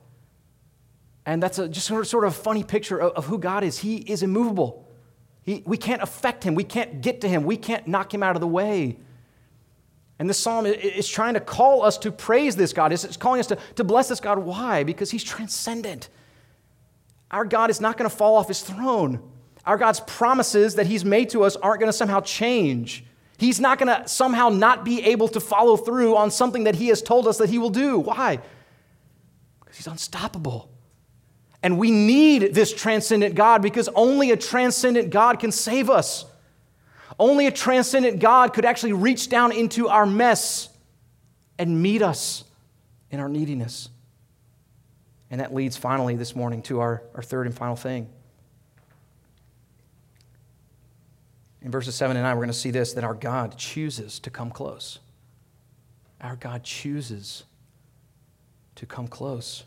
[1.25, 3.79] And that's a, just sort of, a funny picture of, of who God is.
[3.79, 4.87] He is immovable.
[5.43, 6.55] He, we can't affect him.
[6.55, 7.43] We can't get to him.
[7.43, 8.97] We can't knock him out of the way.
[10.19, 12.93] And this psalm is trying to call us to praise this God.
[12.93, 14.39] It's calling us to, to bless this God.
[14.39, 14.83] Why?
[14.83, 16.09] Because he's transcendent.
[17.31, 19.19] Our God is not going to fall off his throne.
[19.65, 23.05] Our God's promises that he's made to us aren't going to somehow change.
[23.37, 26.87] He's not going to somehow not be able to follow through on something that he
[26.89, 27.97] has told us that he will do.
[27.99, 28.39] Why?
[29.61, 30.69] Because he's unstoppable.
[31.63, 36.25] And we need this transcendent God because only a transcendent God can save us.
[37.17, 40.67] Only a transcendent God could actually reach down into our mess
[41.57, 42.43] and meet us
[43.11, 43.89] in our neediness.
[45.31, 48.09] And that leads finally this morning to our, our third and final thing.
[51.61, 54.29] In verses 7 and 9, we're going to see this that our God chooses to
[54.29, 54.99] come close.
[56.19, 57.45] Our God chooses
[58.75, 59.63] to come close.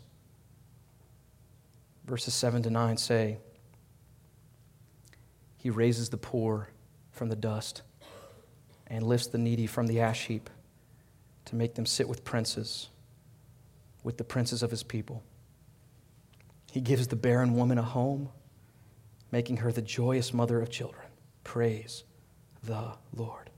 [2.07, 3.37] Verses 7 to 9 say,
[5.57, 6.69] He raises the poor
[7.11, 7.81] from the dust
[8.87, 10.49] and lifts the needy from the ash heap
[11.45, 12.89] to make them sit with princes,
[14.03, 15.21] with the princes of his people.
[16.71, 18.29] He gives the barren woman a home,
[19.31, 21.07] making her the joyous mother of children.
[21.43, 22.03] Praise
[22.63, 23.49] the Lord.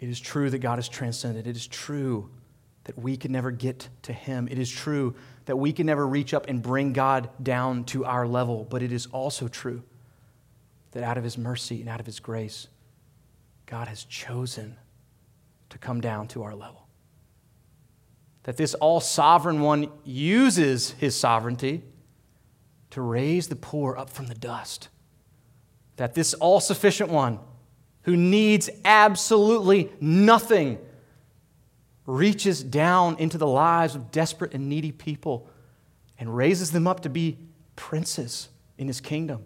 [0.00, 1.46] It is true that God is transcendent.
[1.46, 2.30] It is true
[2.84, 4.48] that we can never get to Him.
[4.50, 5.14] It is true
[5.46, 8.66] that we can never reach up and bring God down to our level.
[8.68, 9.82] But it is also true
[10.92, 12.68] that out of his mercy and out of his grace,
[13.66, 14.76] God has chosen
[15.70, 16.86] to come down to our level.
[18.44, 21.82] That this all sovereign one uses his sovereignty
[22.90, 24.88] to raise the poor up from the dust.
[25.96, 27.40] That this all sufficient one,
[28.02, 30.78] who needs absolutely nothing,
[32.06, 35.48] reaches down into the lives of desperate and needy people
[36.18, 37.38] and raises them up to be
[37.76, 38.48] princes
[38.78, 39.44] in his kingdom.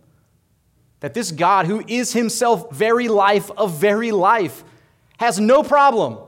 [1.01, 4.65] That this God, who is himself very life of very life,
[5.19, 6.19] has no problem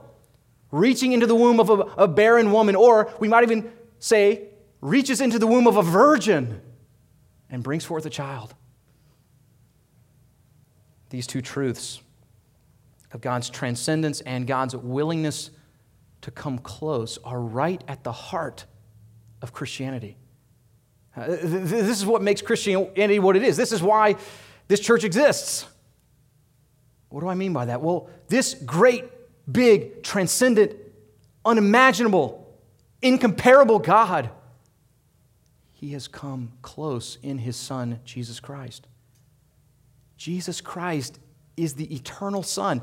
[0.71, 4.49] reaching into the womb of a, a, barren woman, or we might even say,
[4.81, 6.61] reaches into the womb of a virgin
[7.51, 8.55] and brings forth a child.
[11.11, 12.01] These two truths
[13.13, 15.51] of God's transcendence and God's willingness
[16.23, 18.67] to come close are right at the heart
[19.43, 20.17] of Christianity.
[21.17, 23.57] Uh, this is what makes Christianity what it is.
[23.57, 24.17] This is why
[24.69, 25.67] this church exists.
[27.09, 27.81] What do I mean by that?
[27.81, 29.05] Well, this great,
[29.51, 30.77] big, transcendent,
[31.45, 32.47] unimaginable,
[33.03, 34.31] incomparable God,
[35.73, 38.87] He has come close in His Son, Jesus Christ.
[40.17, 41.19] Jesus Christ
[41.57, 42.83] is the eternal Son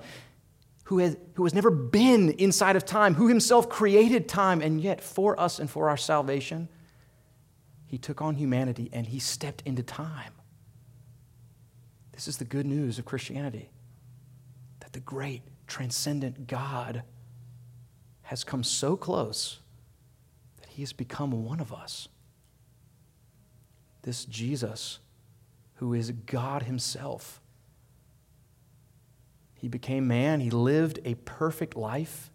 [0.87, 5.01] who has, who has never been inside of time, who Himself created time, and yet
[5.01, 6.69] for us and for our salvation,
[7.85, 10.33] He took on humanity and He stepped into time.
[12.13, 13.69] This is the good news of Christianity
[14.79, 17.03] that the great, transcendent God
[18.23, 19.59] has come so close
[20.61, 22.07] that he has become one of us.
[24.03, 24.99] This Jesus,
[25.75, 27.41] who is God himself,
[29.57, 32.29] he became man, he lived a perfect life.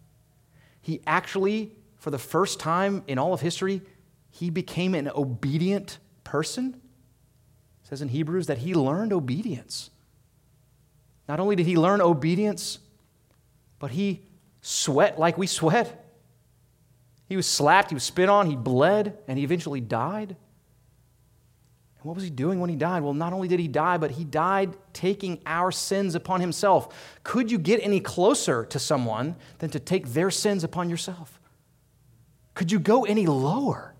[0.81, 3.81] He actually, for the first time in all of history,
[4.29, 6.81] he became an obedient person
[7.83, 9.91] says in Hebrews that he learned obedience.
[11.27, 12.79] Not only did he learn obedience,
[13.77, 14.23] but he
[14.61, 16.03] sweat like we sweat.
[17.27, 20.35] He was slapped, he was spit on, he bled, and he eventually died.
[22.03, 23.01] And what was he doing when he died?
[23.01, 26.93] Well, not only did he die, but he died taking our sins upon himself.
[27.23, 31.39] Could you get any closer to someone than to take their sins upon yourself?
[32.53, 33.93] Could you go any lower?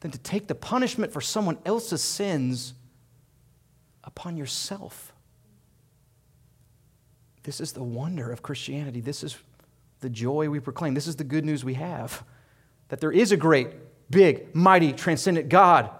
[0.00, 2.74] than to take the punishment for someone else's sins
[4.04, 5.12] upon yourself.
[7.42, 9.00] This is the wonder of Christianity.
[9.00, 9.36] This is
[10.00, 10.94] the joy we proclaim.
[10.94, 12.22] This is the good news we have
[12.88, 13.68] that there is a great,
[14.08, 15.90] big, mighty, transcendent God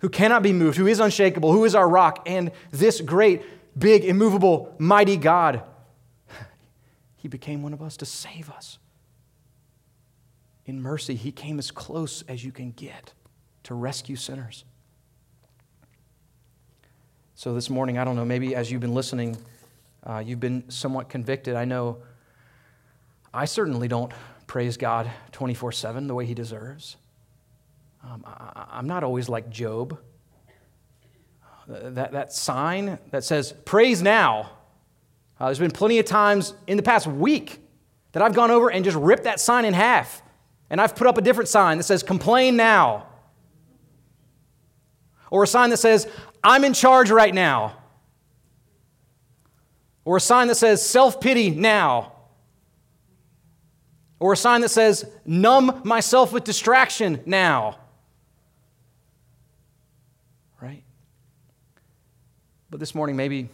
[0.00, 3.42] who cannot be moved, who is unshakable, who is our rock, and this great,
[3.78, 5.62] big, immovable, mighty God,
[7.16, 8.78] he became one of us to save us
[10.70, 13.12] in mercy, he came as close as you can get
[13.64, 14.64] to rescue sinners.
[17.34, 19.36] So this morning, I don't know, maybe as you've been listening,
[20.02, 21.56] Uh, you've been somewhat convicted.
[21.56, 21.98] I know
[23.34, 24.10] I certainly don't
[24.46, 26.96] praise God 24 7 the way He deserves.
[28.02, 29.98] Um, I, am not always like Job.
[31.68, 34.50] Uh, that, that sign that says, praise now.
[35.38, 37.60] Uh, there's been plenty of times in the past week
[38.12, 40.22] that I've gone over and just ripped that sign in half.
[40.70, 43.06] And I've put up a different sign that says, complain now.
[45.30, 46.08] Or a sign that says,
[46.42, 47.76] I'm in charge right now.
[50.04, 52.12] Or a sign that says, self pity now.
[54.18, 57.79] Or a sign that says, numb myself with distraction now.
[62.70, 63.48] But this morning, maybe,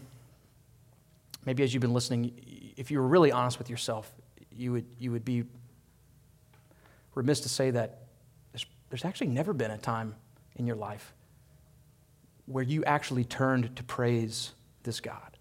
[1.45, 4.13] maybe as you've been listening, if you were really honest with yourself,
[4.55, 5.45] you would, you would be
[7.15, 8.01] remiss to say that
[8.53, 10.15] there's, there's actually never been a time
[10.57, 11.15] in your life
[12.45, 14.53] where you actually turned to praise
[14.83, 15.37] this God.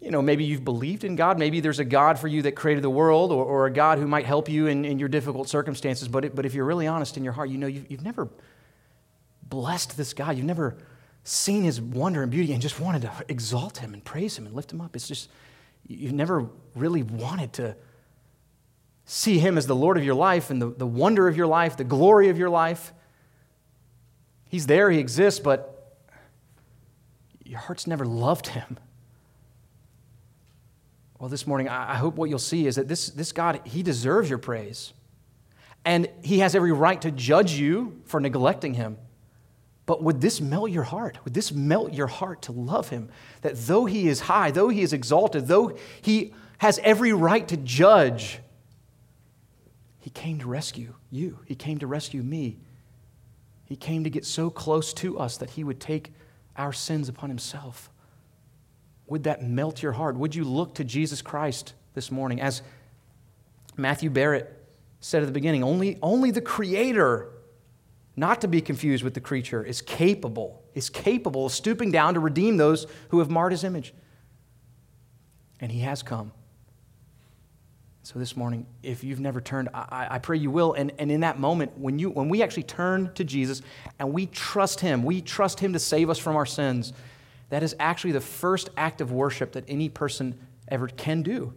[0.00, 1.38] You know, maybe you've believed in God.
[1.38, 4.08] Maybe there's a God for you that created the world or, or a God who
[4.08, 6.08] might help you in, in your difficult circumstances.
[6.08, 8.28] But, it, but if you're really honest in your heart, you know you've, you've never
[9.44, 10.36] blessed this God.
[10.36, 10.76] You've never
[11.24, 14.54] seen his wonder and beauty and just wanted to exalt him and praise him and
[14.54, 14.96] lift him up.
[14.96, 15.30] It's just,
[15.86, 17.76] you've never really wanted to
[19.04, 21.76] see him as the Lord of your life and the, the wonder of your life,
[21.76, 22.92] the glory of your life.
[24.48, 25.98] He's there, he exists, but
[27.44, 28.78] your heart's never loved him.
[31.18, 34.28] Well, this morning, I hope what you'll see is that this, this God, he deserves
[34.28, 34.92] your praise.
[35.84, 38.98] And he has every right to judge you for neglecting him.
[39.84, 41.18] But would this melt your heart?
[41.24, 43.08] Would this melt your heart to love him?
[43.40, 47.56] That though he is high, though he is exalted, though he has every right to
[47.56, 48.38] judge,
[49.98, 51.40] he came to rescue you.
[51.46, 52.58] He came to rescue me.
[53.64, 56.12] He came to get so close to us that he would take
[56.56, 57.90] our sins upon himself.
[59.06, 60.16] Would that melt your heart?
[60.16, 62.40] Would you look to Jesus Christ this morning?
[62.40, 62.62] As
[63.76, 64.52] Matthew Barrett
[65.00, 67.28] said at the beginning, only, only the Creator
[68.16, 72.20] not to be confused with the creature, is capable, is capable of stooping down to
[72.20, 73.94] redeem those who have marred his image.
[75.60, 76.32] And he has come.
[78.04, 80.72] So this morning, if you've never turned, I, I, pray you will.
[80.72, 83.62] And, and in that moment, when, you, when we actually turn to Jesus
[84.00, 86.92] and we trust him, we trust him to save us from our sins,
[87.50, 90.36] that is actually the first act of worship that any person
[90.66, 91.54] ever can do.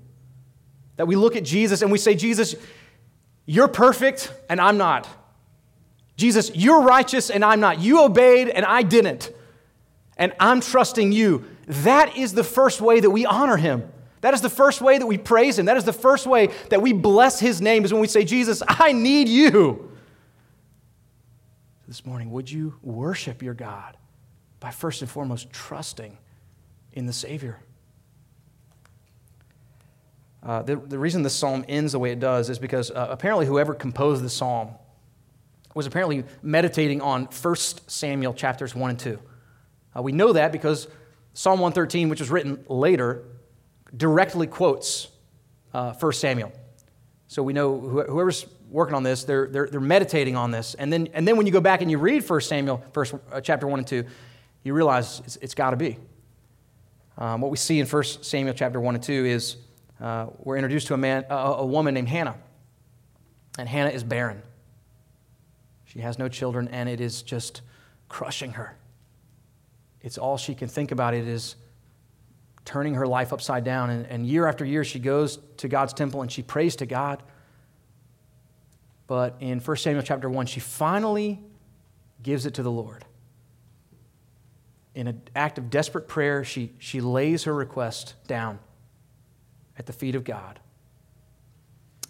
[0.97, 2.55] That we look at Jesus and we say, Jesus,
[3.47, 5.07] you're perfect and I'm not.
[6.17, 7.79] Jesus, you're righteous and I'm not.
[7.79, 9.31] You obeyed and I didn't.
[10.17, 11.45] And I'm trusting you.
[11.67, 13.91] That is the first way that we honor him.
[14.21, 15.65] That is the first way that we praise him.
[15.65, 18.63] That is the first way that we bless his name is when we say, Jesus,
[18.67, 19.91] I need you.
[21.87, 23.97] This morning, would you worship your God
[24.59, 26.17] by first and foremost trusting
[26.93, 27.59] in the Savior?
[30.41, 33.45] Uh, the, the reason this psalm ends the way it does is because uh, apparently
[33.45, 34.69] whoever composed the psalm
[35.75, 37.55] was apparently meditating on 1
[37.87, 39.19] Samuel chapters 1 and 2.
[39.95, 40.87] Uh, we know that because
[41.33, 43.25] Psalm 113, which was written later,
[43.95, 45.09] directly quotes
[45.73, 46.51] uh, 1 Samuel.
[47.27, 50.75] So we know whoever's working on this, they're, they're, they're meditating on this.
[50.75, 53.41] And then, and then when you go back and you read 1 Samuel, first, uh,
[53.41, 54.05] chapter 1 and 2,
[54.63, 55.97] you realize it's, it's got to be.
[57.17, 59.57] Um, what we see in 1 Samuel chapter 1 and 2 is
[59.99, 62.35] uh, we're introduced to a, man, a woman named Hannah.
[63.59, 64.41] And Hannah is barren.
[65.95, 67.61] She has no children, and it is just
[68.09, 68.75] crushing her.
[70.01, 71.13] It's all she can think about.
[71.13, 71.55] It is
[72.65, 73.89] turning her life upside down.
[73.89, 77.23] And, and year after year, she goes to God's temple and she prays to God.
[79.07, 81.39] But in 1 Samuel chapter 1, she finally
[82.21, 83.05] gives it to the Lord.
[84.95, 88.59] In an act of desperate prayer, she, she lays her request down
[89.77, 90.59] at the feet of God.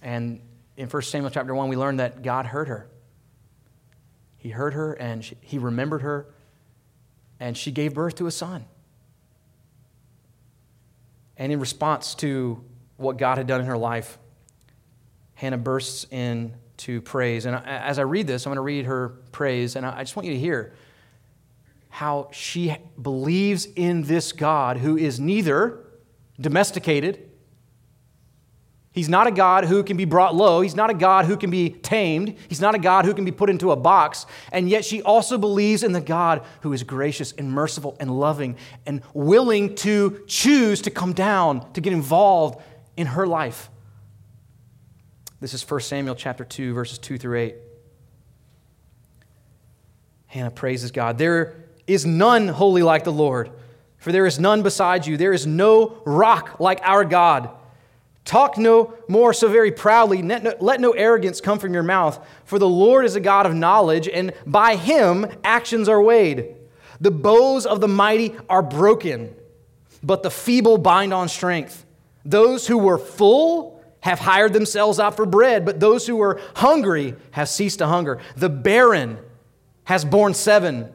[0.02, 0.40] And
[0.76, 2.88] in 1 Samuel chapter 1, we learn that God heard her.
[4.46, 6.28] He heard her and she, he remembered her,
[7.40, 8.64] and she gave birth to a son.
[11.36, 12.64] And in response to
[12.98, 14.20] what God had done in her life,
[15.34, 17.48] Hannah bursts into praise.
[17.48, 20.28] And as I read this, I'm going to read her praise, and I just want
[20.28, 20.76] you to hear
[21.90, 25.80] how she believes in this God who is neither
[26.40, 27.25] domesticated
[28.96, 30.62] He's not a God who can be brought low.
[30.62, 32.36] He's not a God who can be tamed.
[32.48, 34.26] He's not a God who can be put into a box.
[34.52, 38.56] And yet she also believes in the God who is gracious and merciful and loving
[38.86, 42.64] and willing to choose to come down, to get involved
[42.96, 43.70] in her life.
[45.42, 47.56] This is 1 Samuel chapter 2, verses 2 through 8.
[50.28, 51.18] Hannah praises God.
[51.18, 53.52] There is none holy like the Lord
[54.06, 55.18] for there is none beside you.
[55.18, 57.50] There is no rock like our God.
[58.26, 60.22] Talk no more so very proudly.
[60.22, 64.08] Let no arrogance come from your mouth, for the Lord is a God of knowledge,
[64.08, 66.56] and by him actions are weighed.
[67.00, 69.36] The bows of the mighty are broken,
[70.02, 71.86] but the feeble bind on strength.
[72.26, 77.16] Those who were full have hired themselves out for bread, but those who were hungry
[77.32, 78.20] have ceased to hunger.
[78.36, 79.20] The barren
[79.84, 80.92] has borne seven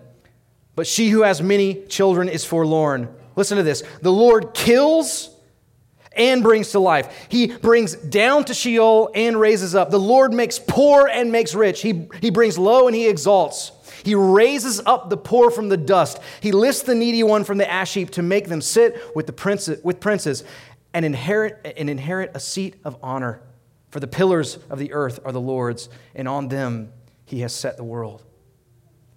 [0.81, 3.14] but she who has many children is forlorn.
[3.37, 5.30] Listen to this the Lord kills
[6.20, 7.26] and brings to life.
[7.30, 9.90] He brings down to Sheol and raises up.
[9.90, 11.80] The Lord makes poor and makes rich.
[11.80, 13.72] He, he brings low and he exalts.
[14.04, 16.20] He raises up the poor from the dust.
[16.40, 19.32] He lifts the needy one from the ash heap to make them sit with, the
[19.32, 20.44] prince, with princes
[20.92, 23.42] and inherit, and inherit a seat of honor.
[23.88, 26.92] For the pillars of the earth are the Lord's, and on them
[27.24, 28.22] he has set the world.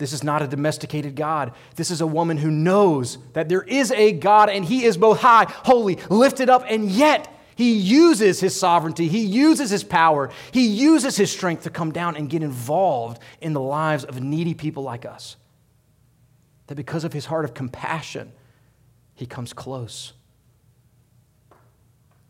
[0.04, 1.54] This is not a domesticated God.
[1.78, 5.22] This is a woman who knows that there is a God and he is both
[5.22, 10.68] high, holy, lifted up, and yet he uses his sovereignty, he uses his power, he
[10.68, 14.84] uses his strength to come down and get involved in the lives of needy people
[14.84, 15.38] like us.
[16.68, 18.34] That because of his heart of compassion,
[19.16, 20.12] he comes close.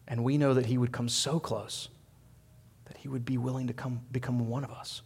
[0.07, 1.89] And we know that he would come so close
[2.85, 5.01] that he would be willing to come become one of us.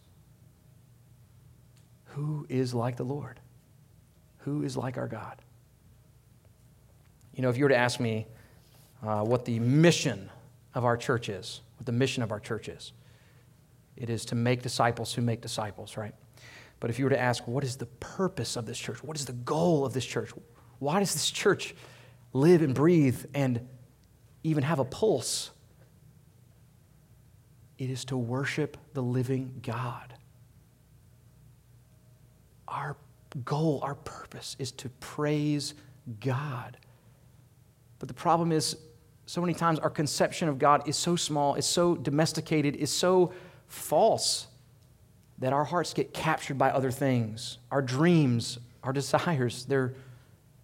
[2.18, 3.38] Who is like the Lord?
[4.38, 5.40] Who is like our God?
[7.32, 8.26] You know, if you were to ask me
[9.06, 10.28] uh, what the mission
[10.74, 12.92] of our church is, what the mission of our church is,
[13.96, 16.12] it is to make disciples who make disciples, right?
[16.80, 19.04] But if you were to ask, what is the purpose of this church?
[19.04, 20.30] What is the goal of this church?
[20.80, 21.72] Why does this church
[22.32, 23.64] live and breathe and
[24.42, 25.52] even have a pulse?
[27.78, 30.14] It is to worship the living God.
[32.68, 32.96] Our
[33.44, 35.74] goal, our purpose is to praise
[36.20, 36.76] God.
[37.98, 38.76] But the problem is,
[39.26, 43.32] so many times our conception of God is so small, is so domesticated, is so
[43.66, 44.46] false
[45.38, 47.58] that our hearts get captured by other things.
[47.70, 49.94] Our dreams, our desires, they're,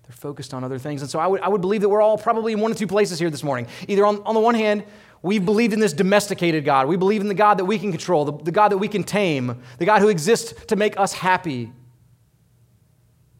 [0.04, 1.02] they're focused on other things.
[1.02, 2.86] And so I would, I would believe that we're all probably in one of two
[2.86, 3.66] places here this morning.
[3.86, 4.84] Either on, on the one hand,
[5.22, 6.88] we've believed in this domesticated God.
[6.88, 9.04] We believe in the God that we can control, the, the God that we can
[9.04, 11.72] tame, the God who exists to make us happy.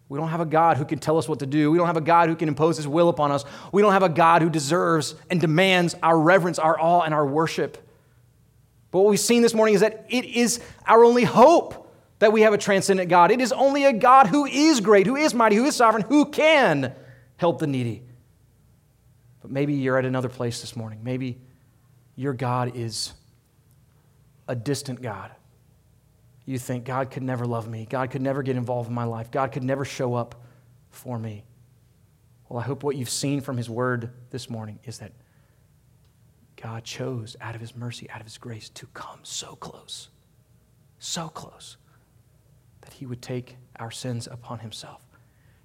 [0.08, 1.70] We don't have a God who can tell us what to do.
[1.70, 3.44] We don't have a God who can impose his will upon us.
[3.72, 7.26] We don't have a God who deserves and demands our reverence, our awe, and our
[7.26, 7.78] worship.
[8.90, 12.42] But what we've seen this morning is that it is our only hope that we
[12.42, 13.30] have a transcendent God.
[13.30, 16.26] It is only a God who is great, who is mighty, who is sovereign, who
[16.26, 16.94] can
[17.36, 18.02] help the needy.
[19.42, 21.00] But maybe you're at another place this morning.
[21.02, 21.38] Maybe
[22.14, 23.14] your God is
[24.46, 25.32] a distant God
[26.44, 29.30] you think God could never love me, God could never get involved in my life,
[29.30, 30.34] God could never show up
[30.90, 31.44] for me.
[32.48, 35.12] Well, I hope what you've seen from His Word this morning is that
[36.56, 40.10] God chose out of His mercy, out of His grace, to come so close,
[40.98, 41.76] so close,
[42.82, 45.02] that He would take our sins upon Himself.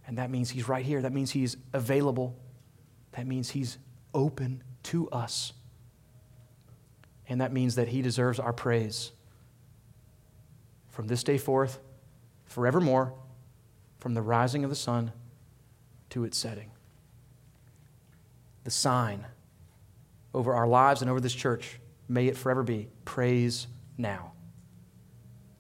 [0.08, 1.02] And that means He's right here.
[1.02, 2.36] That means He's available.
[3.12, 3.78] That means He's
[4.14, 5.54] open to us.
[7.28, 9.12] And that means that He deserves our praise
[11.00, 11.80] from this day forth,
[12.44, 13.14] forevermore,
[14.00, 15.14] from the rising of the sun
[16.10, 16.70] to its setting.
[18.66, 19.26] The sign
[20.34, 21.80] over our lives and over this church,
[22.10, 24.34] may it forever be praise now.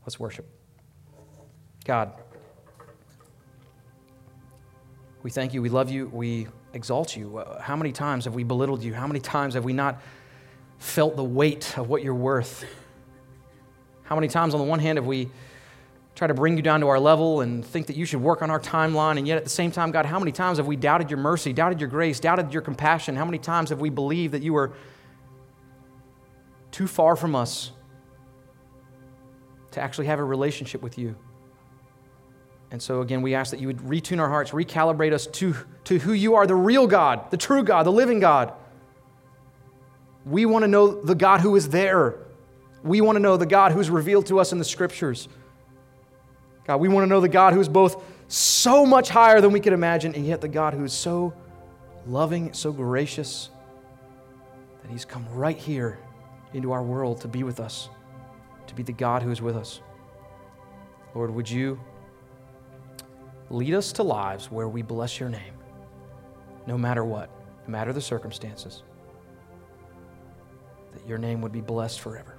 [0.06, 0.46] Let's worship.
[1.86, 2.12] God,
[5.24, 7.38] we thank you, we love you, we exalt you.
[7.38, 8.94] Uh, how many times have we belittled you?
[8.94, 10.02] How many times have we not
[10.80, 12.66] felt the weight of what you're worth?
[14.10, 15.30] How many times, on the one hand, have we
[16.16, 18.50] tried to bring you down to our level and think that you should work on
[18.50, 19.20] our timeline?
[19.20, 21.54] And yet, at the same time, God, how many times have we doubted your mercy,
[21.54, 23.16] doubted your grace, doubted your compassion?
[23.16, 24.74] How many times have we believed that you were
[26.72, 27.72] too far from us
[29.72, 31.16] to actually have a relationship with you?
[32.72, 36.00] And so, again, we ask that you would retune our hearts, recalibrate us to, to
[36.00, 38.54] who you are the real God, the true God, the living God.
[40.26, 42.26] We want to know the God who is there
[42.84, 45.28] we want to know the God who's revealed to us in the scriptures.
[46.66, 49.74] God, we want to know the God who's both so much higher than we could
[49.74, 51.34] imagine, and yet the God who is so
[52.06, 53.50] loving, so gracious,
[54.82, 56.00] that He's come right here
[56.54, 57.90] into our world to be with us,
[58.68, 59.82] to be the God who is with us.
[61.16, 61.80] Lord, would you
[63.50, 65.54] lead us to lives where we bless your name,
[66.68, 67.30] no matter what,
[67.66, 68.84] no matter the circumstances,
[70.94, 72.39] that your name would be blessed forever.